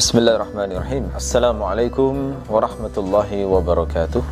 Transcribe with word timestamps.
بسم 0.00 0.16
الله 0.18 0.34
الرحمن 0.40 0.72
الرحيم 0.72 1.04
السلام 1.12 1.60
عليكم 1.62 2.12
ورحمة 2.48 2.94
الله 2.96 3.30
وبركاته 3.44 4.22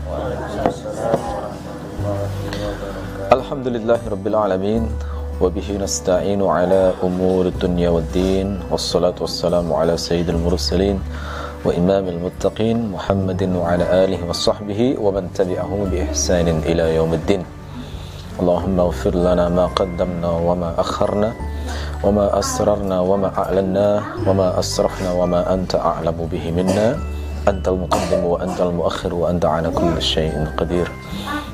الحمد 3.37 3.67
لله 3.77 4.01
رب 4.09 4.27
العالمين 4.33 4.83
وبه 5.45 5.69
نستعين 5.85 6.41
على 6.41 6.97
أمور 7.05 7.53
الدنيا 7.53 7.91
والدين 7.93 8.65
والصلاة 8.73 9.21
والسلام 9.21 9.69
على 9.73 10.01
سيد 10.01 10.29
المرسلين 10.33 10.97
وإمام 11.65 12.05
المتقين 12.09 12.89
محمد 12.89 13.43
وعلى 13.61 13.85
آله 14.09 14.21
وصحبه 14.25 14.97
ومن 14.97 15.25
تبعهم 15.37 15.81
بإحسان 15.93 16.49
إلى 16.65 16.97
يوم 16.97 17.13
الدين 17.13 17.43
اللهم 18.41 18.77
اغفر 18.81 19.15
لنا 19.15 19.49
ما 19.53 19.67
قدمنا 19.77 20.31
وما 20.49 20.81
أخرنا 20.81 21.58
وما 22.05 22.39
أسررنا 22.39 23.01
وما 23.01 23.31
أعلنا 23.39 24.03
وما 24.27 24.59
أسرفنا 24.59 25.13
وما 25.13 25.55
أنت 25.55 25.75
أعلم 25.75 26.29
به 26.33 26.45
منا 26.51 26.97
أنت 27.49 27.69
المقدم 27.69 28.25
وأنت 28.25 28.61
المؤخر 28.61 29.15
وأنت 29.15 29.45
على 29.45 29.71
كل 29.71 30.03
شيء 30.03 30.47
قدير. 30.57 30.89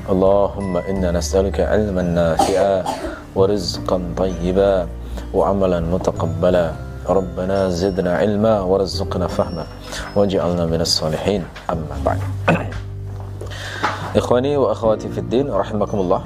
اللهم 0.09 0.77
إنا 0.77 1.11
نسألك 1.11 1.59
علما 1.59 2.01
نافعا 2.01 2.83
ورزقا 3.35 3.97
طيبا 4.17 4.87
وعملا 5.33 5.79
متقبلا. 5.79 6.71
ربنا 7.09 7.69
زدنا 7.69 8.17
علما 8.17 8.59
ورزقنا 8.61 9.27
فهما 9.27 9.65
واجعلنا 10.15 10.65
من 10.65 10.81
الصالحين. 10.81 11.43
أما 11.69 11.95
بعد. 12.05 12.19
إخواني 14.15 14.57
وأخواتي 14.57 15.09
في 15.09 15.19
الدين 15.19 15.51
رحمكم 15.51 15.97
الله. 15.99 16.21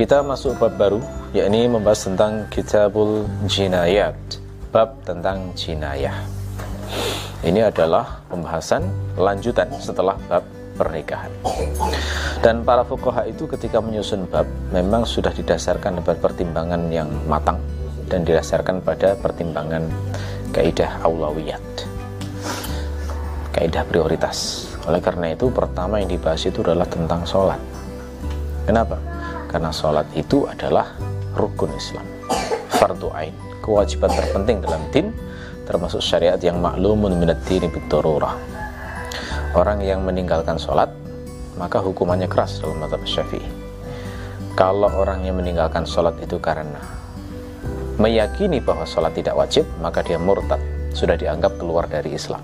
Kita 0.00 0.24
masuk 0.24 0.56
bab 0.56 0.80
baru 0.80 0.96
yakni 1.36 1.68
membahas 1.68 2.08
tentang 2.08 2.48
Kitabul 2.48 3.28
Jinayat. 3.44 4.16
Bab 4.72 4.96
tentang 5.04 5.52
jinayah. 5.52 6.24
Ini 7.44 7.68
adalah 7.68 8.24
pembahasan 8.32 8.80
lanjutan 9.20 9.68
setelah 9.76 10.16
bab 10.24 10.40
pernikahan. 10.80 11.28
Dan 12.40 12.64
para 12.64 12.80
fuqaha 12.80 13.28
itu 13.28 13.44
ketika 13.44 13.84
menyusun 13.84 14.24
bab 14.24 14.48
memang 14.72 15.04
sudah 15.04 15.36
didasarkan 15.36 16.00
pada 16.00 16.16
pertimbangan 16.16 16.88
yang 16.88 17.12
matang 17.28 17.60
dan 18.08 18.24
didasarkan 18.24 18.80
pada 18.80 19.12
pertimbangan 19.20 19.84
kaidah 20.56 20.96
aulawiyat 21.04 21.60
kaidah 23.52 23.84
prioritas. 23.84 24.64
Oleh 24.88 25.04
karena 25.04 25.36
itu 25.36 25.52
pertama 25.52 26.00
yang 26.00 26.08
dibahas 26.08 26.40
itu 26.48 26.64
adalah 26.64 26.88
tentang 26.88 27.20
sholat. 27.28 27.60
Kenapa? 28.64 29.09
Karena 29.50 29.74
sholat 29.74 30.06
itu 30.14 30.46
adalah 30.46 30.94
rukun 31.34 31.74
Islam. 31.74 32.06
Fardu 32.70 33.10
ain 33.10 33.34
kewajiban 33.66 34.14
terpenting 34.14 34.62
dalam 34.62 34.82
din 34.94 35.10
termasuk 35.66 35.98
syariat 35.98 36.38
yang 36.38 36.62
maklumun 36.62 37.18
minad 37.18 37.38
dini 37.46 37.66
bitururah 37.66 38.34
orang 39.54 39.82
yang 39.82 40.06
meninggalkan 40.06 40.54
sholat 40.56 40.90
maka 41.58 41.82
hukumannya 41.82 42.30
keras 42.30 42.62
dalam 42.62 42.80
mata 42.80 42.96
syafi'i. 43.04 43.44
Kalau 44.56 44.88
orang 44.88 45.26
yang 45.26 45.36
meninggalkan 45.36 45.84
sholat 45.84 46.16
itu 46.22 46.40
karena 46.40 46.80
meyakini 48.00 48.64
bahwa 48.64 48.88
sholat 48.88 49.12
tidak 49.12 49.36
wajib 49.36 49.68
maka 49.82 50.00
dia 50.00 50.16
murtad 50.16 50.58
sudah 50.96 51.14
dianggap 51.18 51.58
keluar 51.60 51.84
dari 51.90 52.16
Islam. 52.16 52.40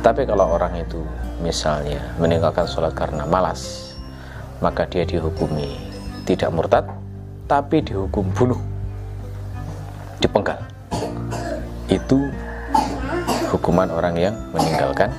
Tapi 0.00 0.24
kalau 0.24 0.56
orang 0.56 0.80
itu 0.80 1.00
misalnya 1.40 2.16
meninggalkan 2.16 2.64
sholat 2.64 2.96
karena 2.96 3.28
malas 3.28 3.92
maka 4.64 4.88
dia 4.88 5.04
dihukumi 5.04 5.93
tidak 6.24 6.50
murtad 6.50 6.84
tapi 7.44 7.84
dihukum 7.84 8.24
bunuh. 8.32 8.60
Dipenggal. 10.18 10.56
Itu 11.92 12.32
hukuman 13.52 13.92
orang 13.92 14.16
yang 14.16 14.34
meninggalkan 14.56 15.12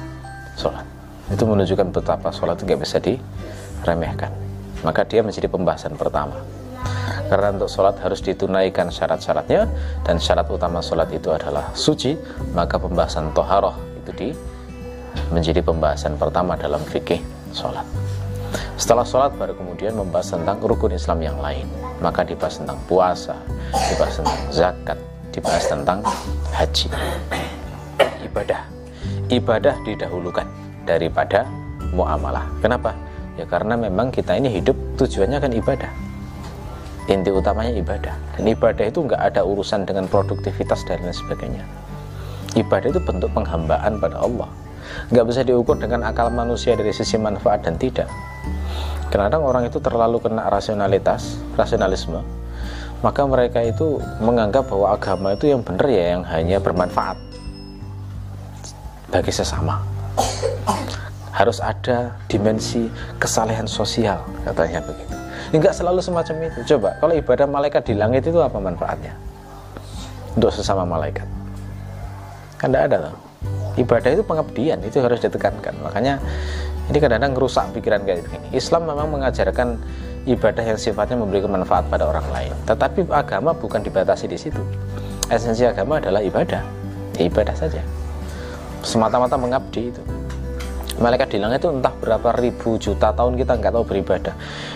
sholat. 0.58 0.84
Itu 1.30 1.46
menunjukkan 1.46 1.94
betapa 1.94 2.34
sholat 2.34 2.58
itu 2.58 2.74
gak 2.74 2.82
bisa 2.82 2.98
diremehkan. 2.98 4.34
Maka 4.82 5.06
dia 5.06 5.22
menjadi 5.22 5.46
pembahasan 5.46 5.94
pertama. 5.94 6.42
Karena 7.26 7.58
untuk 7.58 7.70
sholat 7.70 7.98
harus 8.02 8.22
ditunaikan 8.22 8.94
syarat-syaratnya 8.94 9.66
dan 10.06 10.22
syarat 10.22 10.46
utama 10.46 10.82
sholat 10.82 11.10
itu 11.10 11.34
adalah 11.34 11.74
suci 11.74 12.14
maka 12.54 12.78
pembahasan 12.78 13.34
toharoh 13.34 13.74
itu 13.98 14.12
di 14.14 14.30
menjadi 15.34 15.66
pembahasan 15.66 16.22
pertama 16.22 16.54
dalam 16.54 16.78
fikih 16.86 17.18
sholat 17.50 17.82
setelah 18.76 19.08
sholat 19.08 19.32
baru 19.40 19.56
kemudian 19.56 19.96
membahas 19.96 20.36
tentang 20.36 20.60
rukun 20.62 20.94
Islam 20.94 21.20
yang 21.24 21.38
lain. 21.40 21.68
Maka 22.04 22.28
dibahas 22.28 22.60
tentang 22.60 22.80
puasa, 22.86 23.36
dibahas 23.92 24.20
tentang 24.20 24.40
zakat, 24.52 25.00
dibahas 25.32 25.66
tentang 25.66 26.00
haji. 26.52 26.88
Ibadah. 28.28 28.62
Ibadah 29.32 29.76
didahulukan 29.88 30.48
daripada 30.84 31.48
muamalah. 31.96 32.46
Kenapa? 32.60 32.92
Ya 33.36 33.44
karena 33.44 33.76
memang 33.76 34.12
kita 34.12 34.36
ini 34.36 34.48
hidup 34.48 34.76
tujuannya 34.96 35.40
kan 35.40 35.52
ibadah. 35.52 35.92
Inti 37.06 37.30
utamanya 37.30 37.70
ibadah. 37.76 38.16
Dan 38.34 38.50
ibadah 38.50 38.86
itu 38.90 39.06
nggak 39.06 39.22
ada 39.22 39.46
urusan 39.46 39.86
dengan 39.86 40.10
produktivitas 40.10 40.82
dan 40.90 41.06
lain 41.06 41.14
sebagainya. 41.14 41.64
Ibadah 42.58 42.88
itu 42.96 43.02
bentuk 43.04 43.30
penghambaan 43.36 44.00
pada 44.02 44.18
Allah. 44.24 44.50
Nggak 45.10 45.26
bisa 45.28 45.42
diukur 45.46 45.78
dengan 45.78 46.06
akal 46.08 46.30
manusia 46.34 46.74
dari 46.74 46.92
sisi 46.92 47.16
manfaat 47.16 47.64
dan 47.66 47.78
tidak. 47.78 48.10
Kadang 49.10 49.48
orang 49.48 49.70
itu 49.70 49.80
terlalu 49.80 50.20
kena 50.20 50.52
rasionalitas 50.52 51.40
rasionalisme 51.56 52.20
maka 53.06 53.22
mereka 53.22 53.62
itu 53.62 54.02
menganggap 54.18 54.66
bahwa 54.66 54.98
agama 54.98 55.38
itu 55.38 55.54
yang 55.54 55.62
benar 55.62 55.86
ya 55.86 56.18
yang 56.18 56.24
hanya 56.26 56.58
bermanfaat 56.58 57.18
bagi 59.14 59.30
sesama. 59.30 59.78
Harus 61.30 61.62
ada 61.62 62.18
dimensi 62.26 62.90
kesalehan 63.22 63.70
sosial 63.70 64.24
katanya 64.42 64.82
begitu. 64.82 65.14
Enggak 65.54 65.78
selalu 65.78 66.02
semacam 66.02 66.50
itu. 66.50 66.60
Coba 66.76 66.98
kalau 66.98 67.14
ibadah 67.14 67.46
malaikat 67.46 67.84
di 67.86 67.94
langit 67.94 68.26
itu 68.26 68.42
apa 68.42 68.58
manfaatnya? 68.58 69.14
Untuk 70.34 70.50
sesama 70.50 70.88
malaikat. 70.88 71.28
Kan 72.58 72.72
tidak 72.72 72.84
ada 72.90 72.98
loh 73.06 73.25
ibadah 73.76 74.10
itu 74.16 74.24
pengabdian 74.24 74.80
itu 74.84 74.98
harus 75.04 75.20
ditekankan 75.20 75.76
makanya 75.84 76.24
ini 76.86 77.02
kadang-kadang 77.02 77.34
merusak 77.34 77.66
pikiran 77.74 78.06
kayak 78.06 78.22
begini. 78.30 78.48
Islam 78.54 78.86
memang 78.86 79.10
mengajarkan 79.10 79.82
ibadah 80.30 80.62
yang 80.62 80.78
sifatnya 80.78 81.18
memberi 81.18 81.42
manfaat 81.50 81.90
pada 81.90 82.06
orang 82.06 82.26
lain. 82.30 82.54
Tetapi 82.70 83.10
agama 83.10 83.58
bukan 83.58 83.82
dibatasi 83.82 84.30
di 84.30 84.38
situ. 84.38 84.62
Esensi 85.34 85.66
agama 85.66 85.98
adalah 85.98 86.22
ibadah. 86.22 86.62
Ya, 87.18 87.26
ibadah 87.26 87.58
saja. 87.58 87.82
Semata-mata 88.86 89.34
mengabdi 89.34 89.90
itu. 89.90 90.02
Malaikat 91.02 91.36
di 91.36 91.42
itu 91.42 91.68
entah 91.74 91.92
berapa 92.00 92.38
ribu 92.40 92.78
juta 92.80 93.12
tahun 93.12 93.36
kita 93.36 93.58
nggak 93.58 93.74
tahu 93.74 93.84
beribadah. 93.84 94.32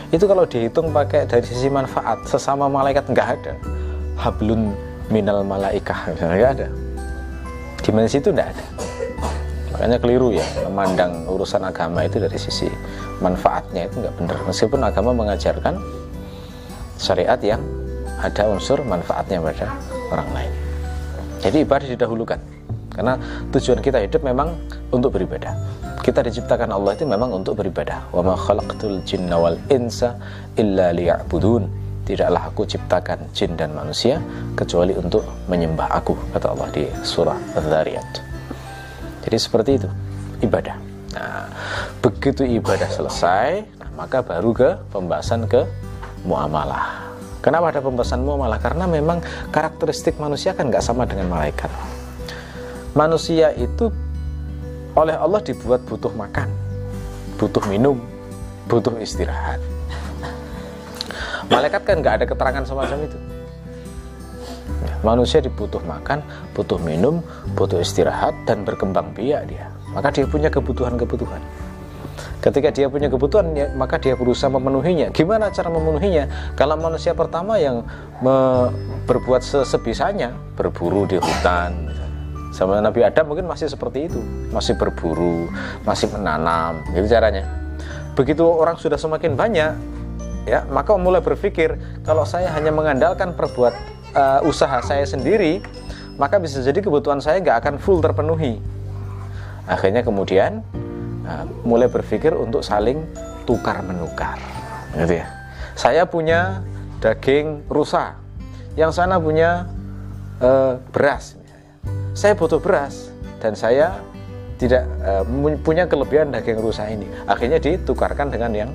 Itu 0.09 0.25
kalau 0.25 0.49
dihitung 0.49 0.89
pakai 0.89 1.29
dari 1.29 1.45
sisi 1.45 1.69
manfaat 1.69 2.25
sesama 2.25 2.65
malaikat 2.67 3.05
nggak 3.05 3.27
ada. 3.38 3.53
Hablun 4.17 4.73
minal 5.13 5.45
malaikah 5.45 6.09
nggak 6.17 6.51
ada. 6.57 6.67
Dimensi 7.85 8.17
itu 8.17 8.33
nggak 8.33 8.49
ada 8.51 8.88
makanya 9.79 9.95
keliru 10.03 10.35
ya 10.35 10.44
memandang 10.67 11.23
urusan 11.23 11.63
agama 11.63 12.03
itu 12.03 12.19
dari 12.19 12.35
sisi 12.35 12.67
manfaatnya 13.23 13.88
itu 13.88 14.03
nggak 14.03 14.16
benar. 14.19 14.38
Meskipun 14.44 14.84
agama 14.84 15.16
mengajarkan 15.16 15.79
syariat 17.00 17.40
yang 17.40 17.63
ada 18.19 18.51
unsur 18.51 18.84
manfaatnya 18.84 19.39
pada 19.39 19.72
orang 20.12 20.29
lain. 20.35 20.53
Jadi 21.39 21.63
ibadah 21.63 21.88
didahulukan. 21.95 22.39
Karena 22.91 23.16
tujuan 23.56 23.79
kita 23.79 24.03
hidup 24.03 24.19
memang 24.19 24.59
untuk 24.91 25.16
beribadah. 25.16 25.56
Kita 26.03 26.28
diciptakan 26.28 26.75
Allah 26.75 27.00
itu 27.00 27.07
memang 27.07 27.31
untuk 27.31 27.56
beribadah. 27.63 28.03
Wa 28.12 28.19
ma 28.19 28.35
khalaqtul 28.35 29.00
jinna 29.07 29.39
wal 29.39 29.56
insa 29.72 30.19
illa 30.59 30.91
liya'budun. 30.91 31.72
Tidaklah 32.03 32.51
aku 32.51 32.68
ciptakan 32.68 33.31
jin 33.31 33.56
dan 33.56 33.72
manusia 33.72 34.19
kecuali 34.59 34.92
untuk 34.92 35.24
menyembah 35.48 35.88
aku 36.03 36.19
kata 36.36 36.51
Allah 36.51 36.68
di 36.75 36.83
surah 37.00 37.39
Az-Zariyat 37.56 38.38
jadi 39.29 39.37
seperti 39.37 39.77
itu 39.77 39.89
ibadah. 40.41 40.81
Nah, 41.13 41.45
begitu 42.01 42.41
ibadah 42.41 42.89
selesai, 42.89 43.61
nah, 43.77 43.89
maka 43.93 44.25
baru 44.25 44.49
ke 44.57 44.69
pembahasan 44.89 45.45
ke 45.45 45.69
muamalah. 46.25 47.13
Kenapa 47.45 47.69
ada 47.69 47.79
pembahasan 47.85 48.25
muamalah? 48.25 48.57
Karena 48.57 48.89
memang 48.89 49.21
karakteristik 49.53 50.17
manusia 50.17 50.57
kan 50.57 50.73
nggak 50.73 50.81
sama 50.81 51.05
dengan 51.05 51.29
malaikat. 51.29 51.69
Manusia 52.97 53.53
itu 53.53 53.93
oleh 54.97 55.13
Allah 55.13 55.45
dibuat 55.45 55.85
butuh 55.85 56.09
makan, 56.09 56.49
butuh 57.37 57.61
minum, 57.69 58.01
butuh 58.65 58.97
istirahat. 58.97 59.61
Malaikat 61.53 61.85
kan 61.85 62.01
nggak 62.01 62.13
ada 62.17 62.25
keterangan 62.25 62.65
semacam 62.65 62.97
itu. 63.05 63.17
Manusia 65.03 65.39
dibutuh 65.39 65.79
makan, 65.83 66.23
butuh 66.55 66.79
minum, 66.81 67.23
butuh 67.55 67.79
istirahat 67.79 68.35
dan 68.43 68.63
berkembang 68.67 69.11
biak 69.15 69.47
dia. 69.47 69.71
Maka 69.91 70.11
dia 70.13 70.25
punya 70.27 70.47
kebutuhan-kebutuhan. 70.51 71.41
Ketika 72.39 72.71
dia 72.71 72.87
punya 72.87 73.11
kebutuhan, 73.11 73.51
ya, 73.51 73.67
maka 73.75 73.99
dia 73.99 74.15
berusaha 74.15 74.47
memenuhinya. 74.47 75.11
Gimana 75.11 75.51
cara 75.51 75.67
memenuhinya? 75.67 76.55
Kalau 76.55 76.79
manusia 76.79 77.11
pertama 77.11 77.59
yang 77.59 77.83
berbuat 79.03 79.43
sesebisanya, 79.43 80.31
berburu 80.55 81.03
di 81.03 81.19
hutan, 81.19 81.91
Sama 82.49 82.81
Nabi 82.81 83.05
Adam 83.05 83.29
mungkin 83.29 83.45
masih 83.45 83.69
seperti 83.69 84.09
itu, 84.09 84.19
masih 84.49 84.73
berburu, 84.73 85.45
masih 85.85 86.09
menanam, 86.09 86.81
gitu 86.97 87.05
caranya. 87.05 87.45
Begitu 88.17 88.41
orang 88.41 88.73
sudah 88.73 88.97
semakin 88.97 89.37
banyak, 89.37 89.77
ya 90.49 90.65
maka 90.73 90.97
mulai 90.97 91.21
berpikir 91.21 91.77
kalau 92.01 92.25
saya 92.25 92.49
hanya 92.57 92.73
mengandalkan 92.73 93.37
perbuat 93.37 93.71
uh, 94.15 94.39
usaha 94.45 94.79
saya 94.85 95.06
sendiri, 95.06 95.61
maka 96.15 96.38
bisa 96.38 96.61
jadi 96.61 96.79
kebutuhan 96.79 97.19
saya 97.19 97.41
nggak 97.41 97.57
akan 97.65 97.75
full 97.81 98.00
terpenuhi. 98.00 98.61
Akhirnya 99.69 100.01
kemudian 100.01 100.65
uh, 101.25 101.45
mulai 101.65 101.89
berpikir 101.91 102.33
untuk 102.33 102.65
saling 102.65 103.06
tukar 103.45 103.81
menukar, 103.81 104.38
gitu 104.95 105.21
ya. 105.21 105.27
Saya 105.73 106.06
punya 106.06 106.61
daging 107.00 107.65
rusa, 107.71 108.19
yang 108.75 108.91
sana 108.91 109.17
punya 109.17 109.65
uh, 110.44 110.77
beras 110.91 111.39
saya 112.19 112.35
butuh 112.35 112.59
beras 112.59 113.15
dan 113.39 113.55
saya 113.55 113.95
tidak 114.59 114.83
uh, 115.07 115.23
punya 115.63 115.88
kelebihan 115.88 116.35
daging 116.35 116.59
rusa 116.59 116.83
ini. 116.91 117.07
Akhirnya 117.23 117.63
ditukarkan 117.63 118.27
dengan 118.27 118.51
yang 118.51 118.71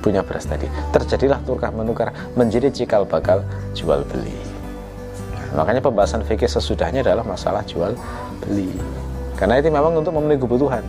punya 0.00 0.22
beras 0.22 0.46
tadi. 0.46 0.66
Terjadilah 0.94 1.42
tukar 1.44 1.74
menukar 1.74 2.14
menjadi 2.34 2.70
cikal 2.70 3.04
bakal 3.04 3.42
jual 3.74 4.02
beli. 4.08 4.34
makanya 5.48 5.80
pembahasan 5.80 6.20
fikih 6.28 6.44
sesudahnya 6.44 7.00
adalah 7.00 7.24
masalah 7.24 7.64
jual 7.64 7.96
beli. 8.44 8.68
Karena 9.32 9.56
itu 9.56 9.72
memang 9.72 9.96
untuk 9.96 10.12
memenuhi 10.12 10.36
kebutuhan. 10.36 10.84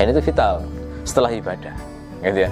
Dan 0.00 0.16
itu 0.16 0.20
vital 0.32 0.64
setelah 1.04 1.28
ibadah. 1.28 1.76
Gitu 2.24 2.48
ya. 2.48 2.50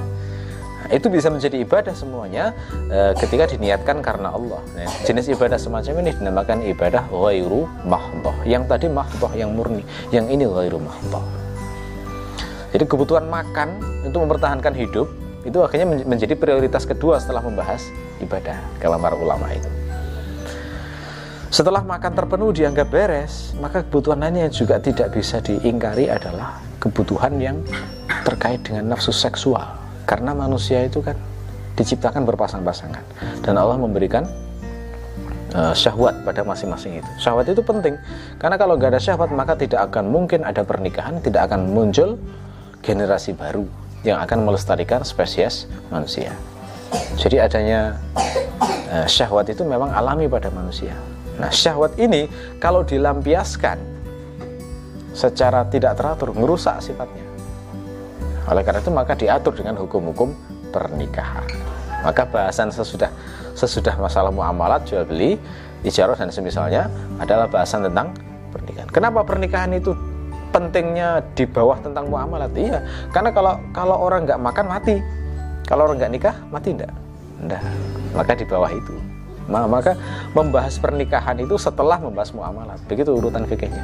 Nah, 0.78 0.88
itu 0.94 1.06
bisa 1.10 1.26
menjadi 1.26 1.58
ibadah 1.64 1.90
semuanya 1.90 2.54
e, 2.87 3.12
ketika 3.19 3.50
diniatkan 3.50 3.99
karena 3.99 4.31
Allah. 4.31 4.62
Nah, 4.78 4.87
jenis 5.02 5.26
ibadah 5.32 5.58
semacam 5.58 6.06
ini 6.06 6.11
dinamakan 6.14 6.58
ibadah 6.70 7.02
ghairu 7.11 7.66
mahdhah. 7.88 8.37
Yang 8.46 8.64
tadi 8.70 8.87
mahdhah 8.87 9.32
yang 9.34 9.50
murni, 9.58 9.82
yang 10.14 10.31
ini 10.31 10.46
ghairu 10.46 10.78
mahdhah. 10.78 11.25
Jadi 12.69 12.84
kebutuhan 12.84 13.26
makan 13.26 13.81
untuk 14.06 14.28
mempertahankan 14.28 14.76
hidup 14.76 15.08
itu 15.48 15.58
akhirnya 15.64 16.04
menjadi 16.04 16.36
prioritas 16.36 16.84
kedua 16.84 17.16
setelah 17.16 17.40
membahas 17.40 17.88
ibadah 18.20 18.60
kalau 18.78 19.00
para 19.00 19.16
ulama 19.16 19.48
itu. 19.50 19.68
Setelah 21.48 21.80
makan 21.80 22.12
terpenuh 22.12 22.52
dianggap 22.52 22.92
beres, 22.92 23.56
maka 23.56 23.80
kebutuhan 23.80 24.20
lainnya 24.20 24.52
juga 24.52 24.76
tidak 24.76 25.16
bisa 25.16 25.40
diingkari 25.40 26.12
adalah 26.12 26.60
kebutuhan 26.76 27.40
yang 27.40 27.56
terkait 28.28 28.60
dengan 28.60 28.92
nafsu 28.92 29.16
seksual 29.16 29.64
karena 30.04 30.36
manusia 30.36 30.84
itu 30.84 31.00
kan 31.00 31.16
diciptakan 31.80 32.28
berpasang-pasangan 32.28 33.00
dan 33.40 33.54
Allah 33.56 33.80
memberikan 33.80 34.28
uh, 35.56 35.72
syahwat 35.72 36.20
pada 36.28 36.44
masing-masing 36.44 37.00
itu. 37.00 37.10
Syahwat 37.16 37.48
itu 37.48 37.64
penting 37.64 37.96
karena 38.36 38.60
kalau 38.60 38.76
nggak 38.76 38.92
ada 38.92 39.00
syahwat 39.00 39.32
maka 39.32 39.56
tidak 39.56 39.88
akan 39.88 40.12
mungkin 40.12 40.44
ada 40.44 40.60
pernikahan, 40.68 41.16
tidak 41.24 41.48
akan 41.48 41.72
muncul 41.72 42.20
generasi 42.84 43.32
baru 43.32 43.88
yang 44.06 44.18
akan 44.22 44.46
melestarikan 44.46 45.02
spesies 45.02 45.66
manusia. 45.90 46.34
Jadi 47.18 47.42
adanya 47.42 47.98
uh, 48.92 49.06
syahwat 49.06 49.50
itu 49.50 49.66
memang 49.66 49.90
alami 49.90 50.30
pada 50.30 50.48
manusia. 50.54 50.94
Nah, 51.38 51.50
syahwat 51.50 51.94
ini 51.98 52.26
kalau 52.58 52.82
dilampiaskan 52.82 53.78
secara 55.14 55.66
tidak 55.66 55.98
teratur 55.98 56.30
merusak 56.34 56.78
sifatnya. 56.78 57.26
Oleh 58.48 58.62
karena 58.64 58.80
itu 58.80 58.92
maka 58.94 59.12
diatur 59.18 59.52
dengan 59.52 59.76
hukum-hukum 59.76 60.32
pernikahan. 60.70 61.44
Maka 62.06 62.22
bahasan 62.24 62.70
sesudah 62.70 63.10
sesudah 63.58 63.98
masalah 63.98 64.30
muamalat 64.30 64.86
jual 64.86 65.02
beli, 65.02 65.34
ijarah 65.82 66.14
dan 66.14 66.30
semisalnya 66.30 66.86
adalah 67.18 67.50
bahasan 67.50 67.90
tentang 67.90 68.14
pernikahan. 68.54 68.88
Kenapa 68.88 69.26
pernikahan 69.26 69.74
itu 69.74 69.92
pentingnya 70.50 71.22
di 71.32 71.44
bawah 71.44 71.78
tentang 71.80 72.08
muamalat? 72.08 72.52
Iya, 72.56 72.82
karena 73.12 73.30
kalau 73.32 73.54
kalau 73.72 73.96
orang 73.98 74.24
nggak 74.24 74.40
makan 74.40 74.66
mati, 74.68 74.96
kalau 75.68 75.88
orang 75.88 76.00
nggak 76.00 76.12
nikah 76.12 76.36
mati 76.48 76.68
enggak? 76.74 76.92
Enggak. 77.38 77.62
Maka 78.16 78.32
di 78.34 78.44
bawah 78.48 78.70
itu. 78.72 78.94
Maka 79.48 79.96
membahas 80.36 80.76
pernikahan 80.76 81.40
itu 81.40 81.56
setelah 81.56 81.96
membahas 81.96 82.36
muamalat. 82.36 82.78
Begitu 82.84 83.16
urutan 83.16 83.48
fikihnya. 83.48 83.80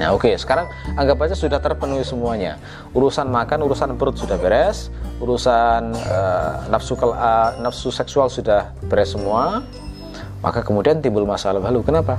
Nah 0.00 0.16
oke, 0.16 0.24
okay. 0.24 0.34
sekarang 0.40 0.64
anggap 0.96 1.20
aja 1.28 1.36
sudah 1.36 1.60
terpenuhi 1.60 2.04
semuanya. 2.06 2.56
Urusan 2.96 3.28
makan, 3.28 3.68
urusan 3.68 4.00
perut 4.00 4.16
sudah 4.16 4.40
beres, 4.40 4.88
urusan 5.20 5.92
uh, 5.92 6.52
nafsu 6.72 6.96
uh, 6.96 7.60
nafsu 7.60 7.92
seksual 7.92 8.32
sudah 8.32 8.72
beres 8.88 9.12
semua. 9.12 9.60
Maka 10.40 10.64
kemudian 10.64 11.04
timbul 11.04 11.28
masalah 11.28 11.60
baru. 11.60 11.84
Kenapa? 11.84 12.16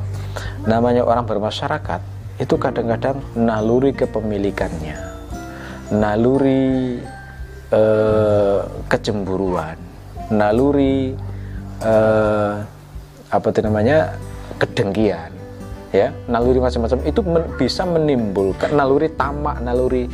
Namanya 0.69 1.01
orang 1.01 1.25
bermasyarakat 1.25 2.20
itu 2.41 2.57
kadang-kadang 2.57 3.21
naluri 3.37 3.93
kepemilikannya, 3.93 4.97
naluri 5.93 6.97
uh, 7.69 8.65
kecemburuan, 8.89 9.77
naluri 10.33 11.13
uh, 11.85 12.65
apa 13.29 13.45
itu 13.53 13.61
namanya 13.61 14.17
kedengkian 14.57 15.29
ya. 15.93 16.09
Naluri 16.25 16.57
macam-macam. 16.57 16.99
Itu 17.05 17.21
men 17.21 17.45
bisa 17.61 17.85
menimbulkan 17.85 18.73
naluri 18.73 19.13
tamak 19.13 19.61
naluri 19.61 20.09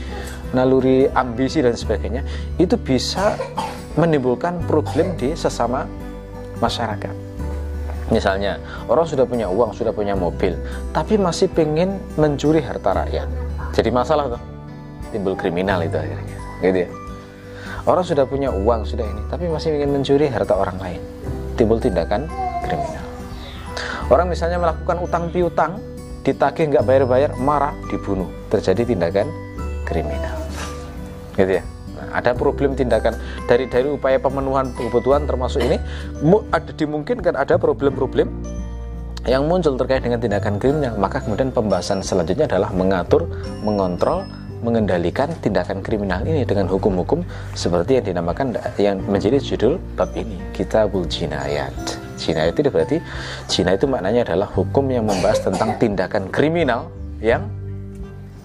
naluri 0.51 1.07
ambisi 1.15 1.63
dan 1.63 1.79
sebagainya. 1.79 2.27
Itu 2.59 2.75
bisa 2.75 3.39
menimbulkan 3.95 4.67
problem 4.67 5.15
di 5.15 5.31
sesama 5.31 5.87
masyarakat 6.59 7.26
misalnya 8.13 8.61
orang 8.87 9.05
sudah 9.07 9.27
punya 9.27 9.47
uang 9.51 9.75
sudah 9.75 9.91
punya 9.91 10.15
mobil 10.15 10.55
tapi 10.95 11.19
masih 11.19 11.51
pengen 11.51 11.99
mencuri 12.15 12.63
harta 12.63 12.93
rakyat 13.03 13.27
jadi 13.75 13.89
masalah 13.91 14.37
tuh 14.37 14.41
timbul 15.11 15.35
kriminal 15.35 15.83
itu 15.83 15.95
akhirnya 15.95 16.37
gitu 16.63 16.77
ya 16.87 16.89
orang 17.87 18.03
sudah 18.03 18.25
punya 18.27 18.49
uang 18.51 18.87
sudah 18.87 19.03
ini 19.03 19.21
tapi 19.27 19.51
masih 19.51 19.75
ingin 19.75 19.91
mencuri 19.91 20.27
harta 20.31 20.55
orang 20.55 20.77
lain 20.79 21.01
timbul 21.59 21.79
tindakan 21.81 22.29
kriminal 22.63 23.07
Orang 24.07 24.31
misalnya 24.31 24.55
melakukan 24.55 25.03
utang 25.03 25.27
piutang, 25.35 25.83
ditagih 26.23 26.71
nggak 26.71 26.87
bayar-bayar, 26.87 27.35
marah, 27.43 27.75
dibunuh. 27.91 28.31
Terjadi 28.47 28.95
tindakan 28.95 29.27
kriminal. 29.83 30.39
Gitu 31.35 31.59
ya. 31.59 31.63
Ada 32.11 32.33
problem 32.33 32.73
tindakan 32.73 33.15
dari 33.45 33.67
dari 33.67 33.87
upaya 33.91 34.17
pemenuhan 34.21 34.71
kebutuhan 34.75 35.25
termasuk 35.25 35.63
ini 35.63 35.77
ada 36.51 36.71
dimungkinkan 36.73 37.33
ada 37.35 37.55
problem-problem 37.59 38.29
yang 39.27 39.43
muncul 39.43 39.75
terkait 39.75 40.07
dengan 40.07 40.23
tindakan 40.23 40.55
kriminal 40.55 40.95
maka 40.95 41.19
kemudian 41.19 41.51
pembahasan 41.51 41.99
selanjutnya 41.99 42.47
adalah 42.47 42.71
mengatur 42.71 43.27
mengontrol 43.59 44.23
mengendalikan 44.63 45.29
tindakan 45.43 45.83
kriminal 45.83 46.23
ini 46.23 46.47
dengan 46.47 46.65
hukum-hukum 46.71 47.21
seperti 47.51 47.99
yang 47.99 48.05
dinamakan 48.15 48.55
yang 48.79 48.97
menjadi 49.03 49.37
judul 49.43 49.77
bab 49.99 50.15
ini 50.15 50.39
kitabul 50.55 51.03
jinayat 51.05 51.75
Cina 52.17 52.49
itu 52.49 52.65
berarti 52.65 52.97
Cina 53.45 53.77
itu 53.77 53.85
maknanya 53.85 54.25
adalah 54.25 54.49
hukum 54.49 54.89
yang 54.89 55.05
membahas 55.05 55.45
tentang 55.45 55.77
tindakan 55.77 56.27
kriminal 56.33 56.89
yang 57.21 57.45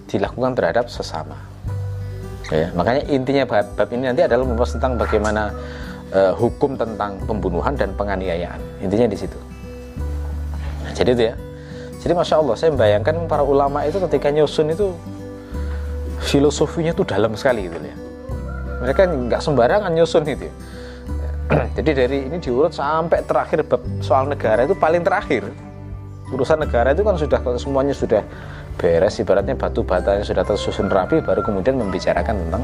dilakukan 0.07 0.53
terhadap 0.53 0.85
sesama. 0.93 1.52
Ya, 2.51 2.67
makanya 2.75 3.07
intinya 3.07 3.43
bab, 3.47 3.65
bab 3.79 3.89
ini 3.95 4.11
nanti 4.11 4.21
adalah 4.25 4.43
membahas 4.43 4.75
tentang 4.75 4.99
bagaimana 4.99 5.55
uh, 6.11 6.33
hukum 6.35 6.75
tentang 6.75 7.15
pembunuhan 7.23 7.77
dan 7.77 7.95
penganiayaan. 7.95 8.59
Intinya 8.83 9.07
di 9.07 9.17
situ. 9.17 9.39
Nah, 10.83 10.91
jadi 10.91 11.15
itu 11.15 11.23
ya. 11.31 11.35
Jadi 12.03 12.13
masya 12.19 12.35
Allah, 12.43 12.55
saya 12.59 12.69
membayangkan 12.75 13.15
para 13.31 13.47
ulama 13.47 13.87
itu 13.87 13.95
ketika 14.09 14.27
nyusun 14.27 14.75
itu 14.75 14.91
filosofinya 16.19 16.91
itu 16.91 17.07
dalam 17.07 17.31
sekali 17.39 17.71
gitu 17.71 17.79
ya. 17.79 17.95
Mereka 18.83 19.07
nggak 19.07 19.39
sembarangan 19.39 19.91
nyusun 19.95 20.27
itu. 20.27 20.51
Ya 20.51 20.53
jadi 21.77 22.05
dari 22.05 22.17
ini 22.27 22.37
diurut 22.39 22.71
sampai 22.71 23.23
terakhir 23.27 23.63
bab 23.67 23.81
soal 23.99 24.27
negara 24.29 24.63
itu 24.63 24.75
paling 24.75 25.03
terakhir 25.03 25.43
urusan 26.31 26.65
negara 26.65 26.95
itu 26.95 27.03
kan 27.05 27.15
sudah 27.19 27.39
semuanya 27.59 27.93
sudah 27.93 28.23
beres 28.77 29.19
ibaratnya 29.21 29.55
batu 29.55 29.85
batanya 29.85 30.25
sudah 30.25 30.43
tersusun 30.43 30.89
rapi 30.89 31.21
baru 31.21 31.45
kemudian 31.45 31.77
membicarakan 31.77 32.35
tentang 32.47 32.63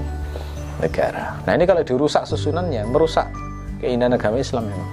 negara. 0.80 1.38
Nah 1.44 1.54
ini 1.54 1.68
kalau 1.68 1.84
dirusak 1.84 2.24
susunannya 2.26 2.88
merusak 2.88 3.28
keindahan 3.80 4.16
agama 4.16 4.40
Islam 4.40 4.68
memang 4.68 4.90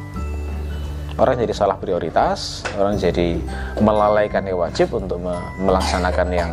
orang 1.16 1.40
jadi 1.40 1.54
salah 1.56 1.80
prioritas 1.80 2.62
orang 2.76 3.00
jadi 3.00 3.40
melalaikan 3.80 4.44
yang 4.44 4.60
wajib 4.60 4.92
untuk 4.92 5.22
melaksanakan 5.62 6.28
yang 6.28 6.50